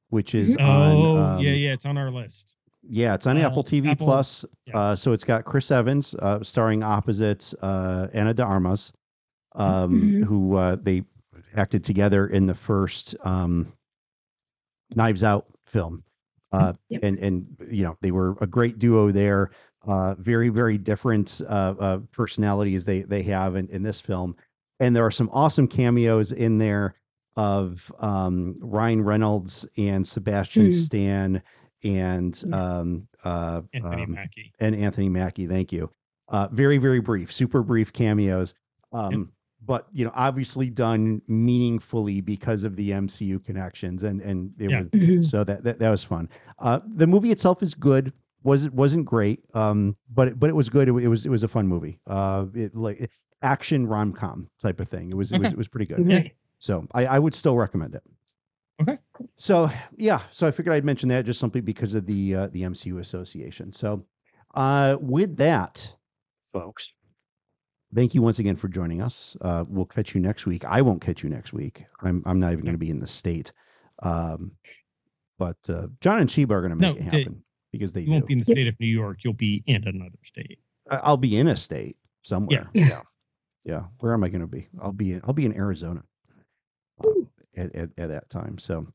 [0.09, 2.55] which is oh on, um, yeah yeah it's on our list.
[2.83, 4.45] Yeah, it's on Uh, Apple TV Apple- Plus.
[4.65, 4.77] yeah.
[4.77, 8.91] Uh, so it's got Chris Evans uh, starring opposite uh, Ana de Armas,
[9.55, 10.23] um, Mhm.
[10.25, 11.03] who uh, they
[11.55, 13.71] acted together in the first um,
[14.95, 16.03] Knives Out film.
[16.53, 17.03] Uh, Yep.
[17.03, 19.51] and and you know they were a great duo there.
[19.87, 24.35] Uh, very very different uh, uh, personalities they they have in, in this film,
[24.81, 26.95] and there are some awesome cameos in there
[27.37, 30.73] of um, Ryan Reynolds and Sebastian Mm.
[30.73, 31.41] Stan
[31.83, 34.53] and um, uh, Anthony um, Mackie.
[34.59, 35.47] and Anthony Mackie.
[35.47, 35.89] Thank you.
[36.27, 38.53] Uh, very, very brief, super brief cameos.
[38.91, 39.31] Um,
[39.63, 44.79] But you know, obviously done meaningfully because of the MCU connections, and and it Yeah.
[44.79, 45.23] was Mhm.
[45.23, 46.27] so that, that that was fun.
[46.57, 48.11] Uh, the movie itself is good.
[48.43, 50.87] was it wasn't great, um, but it, but it was good.
[50.89, 51.99] It, it was it was a fun movie.
[52.07, 53.11] Uh, it like
[53.41, 55.09] action rom com type of thing.
[55.09, 56.07] It was it was it was pretty good.
[56.07, 56.31] Right.
[56.59, 58.03] So I, I would still recommend it.
[58.81, 58.97] Okay.
[59.37, 62.63] So yeah, so I figured I'd mention that just simply because of the uh, the
[62.63, 63.71] MCU association.
[63.71, 64.05] So
[64.55, 65.95] uh, with that,
[66.51, 66.93] folks,
[67.95, 69.35] thank you once again for joining us.
[69.41, 70.65] Uh, we'll catch you next week.
[70.65, 71.85] I won't catch you next week.
[72.01, 73.51] I'm I'm not even going to be in the state.
[74.03, 74.51] Um,
[75.37, 78.05] but uh, Jon and Sheba are going to make No, it they- happen because they
[78.05, 79.19] won't be in the state of New York.
[79.23, 80.59] You'll be in another state.
[80.89, 82.69] I- I'll be in a state somewhere.
[82.73, 82.87] Yeah.
[82.87, 83.01] Yeah.
[83.63, 83.83] Yeah.
[83.99, 84.67] Where am I going to be?
[84.81, 86.03] I'll be in, I'll be in Arizona
[87.03, 87.09] uh,
[87.55, 88.57] at, at, at that time.
[88.57, 88.87] So,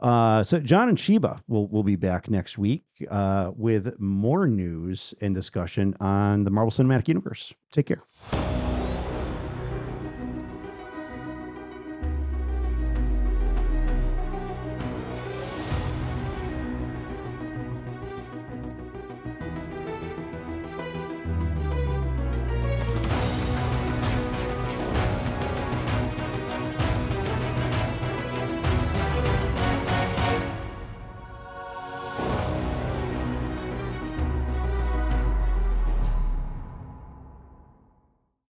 [0.00, 5.14] uh, so Jon and Sheba will, will be back next week, uh, with more news
[5.20, 7.54] and discussion on the Marvel Cinematic Universe.
[7.72, 8.02] Take care.